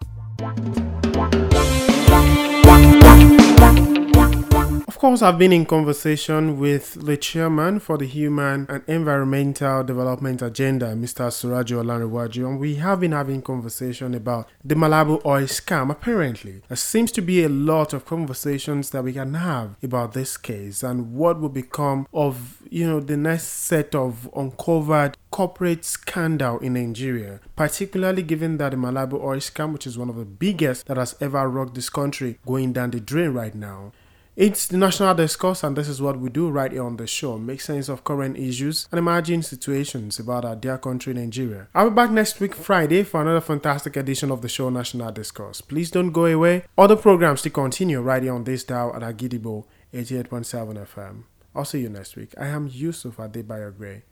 Of 4.97 5.01
course, 5.01 5.21
I've 5.21 5.37
been 5.37 5.53
in 5.53 5.67
conversation 5.67 6.59
with 6.59 7.05
the 7.05 7.17
chairman 7.17 7.79
for 7.79 7.99
the 7.99 8.07
Human 8.07 8.65
and 8.67 8.81
Environmental 8.87 9.83
Development 9.83 10.41
Agenda, 10.41 10.95
Mr. 10.95 11.27
Suraju 11.29 11.83
Olanrewaju, 11.83 12.47
and 12.47 12.59
we 12.59 12.77
have 12.77 13.01
been 13.01 13.11
having 13.11 13.43
conversation 13.43 14.15
about 14.15 14.49
the 14.65 14.73
Malabu 14.73 15.23
oil 15.23 15.43
scam. 15.43 15.91
Apparently, 15.91 16.63
there 16.67 16.75
seems 16.75 17.11
to 17.11 17.21
be 17.21 17.43
a 17.43 17.47
lot 17.47 17.93
of 17.93 18.07
conversations 18.07 18.89
that 18.89 19.03
we 19.03 19.13
can 19.13 19.35
have 19.35 19.75
about 19.83 20.13
this 20.13 20.35
case 20.35 20.81
and 20.81 21.13
what 21.13 21.39
will 21.39 21.49
become 21.49 22.07
of 22.11 22.63
you 22.71 22.87
know 22.87 22.99
the 22.99 23.17
next 23.17 23.43
set 23.43 23.93
of 23.93 24.27
uncovered 24.35 25.15
corporate 25.29 25.85
scandal 25.85 26.57
in 26.57 26.73
Nigeria, 26.73 27.39
particularly 27.55 28.23
given 28.23 28.57
that 28.57 28.71
the 28.71 28.77
Malabu 28.77 29.21
oil 29.23 29.37
scam, 29.37 29.73
which 29.73 29.85
is 29.85 29.95
one 29.95 30.09
of 30.09 30.15
the 30.15 30.25
biggest 30.25 30.87
that 30.87 30.97
has 30.97 31.15
ever 31.21 31.47
rocked 31.47 31.75
this 31.75 31.91
country, 31.91 32.39
going 32.47 32.73
down 32.73 32.89
the 32.89 32.99
drain 32.99 33.29
right 33.29 33.53
now. 33.53 33.91
It's 34.37 34.67
the 34.67 34.77
National 34.77 35.15
Discourse, 35.15 35.63
and 35.63 35.75
this 35.75 35.89
is 35.89 35.99
what 35.99 36.19
we 36.19 36.29
do 36.29 36.47
right 36.51 36.71
here 36.71 36.83
on 36.83 36.97
the 36.97 37.07
show 37.07 37.39
make 37.39 37.59
sense 37.59 37.89
of 37.89 38.03
current 38.03 38.37
issues 38.37 38.87
and 38.91 38.99
imagine 38.99 39.41
situations 39.41 40.19
about 40.19 40.45
our 40.45 40.55
dear 40.55 40.77
country, 40.77 41.11
Nigeria. 41.15 41.69
I'll 41.73 41.89
be 41.89 41.95
back 41.95 42.11
next 42.11 42.39
week, 42.39 42.53
Friday, 42.53 43.01
for 43.01 43.19
another 43.19 43.41
fantastic 43.41 43.95
edition 43.97 44.29
of 44.29 44.43
the 44.43 44.47
show 44.47 44.69
National 44.69 45.11
Discourse. 45.11 45.61
Please 45.61 45.89
don't 45.89 46.11
go 46.11 46.25
away. 46.25 46.65
Other 46.77 46.95
programs 46.95 47.41
to 47.41 47.49
continue 47.49 47.99
right 47.99 48.21
here 48.21 48.35
on 48.35 48.43
this 48.43 48.63
dial 48.63 48.95
at 48.95 49.01
Agidigbo 49.01 49.65
88.7 49.91 50.85
FM. 50.85 51.23
I'll 51.55 51.65
see 51.65 51.79
you 51.81 51.89
next 51.89 52.15
week. 52.15 52.35
I 52.39 52.45
am 52.45 52.67
Yusuf 52.71 53.17
Adebayo 53.17 53.75
Gray. 53.75 54.03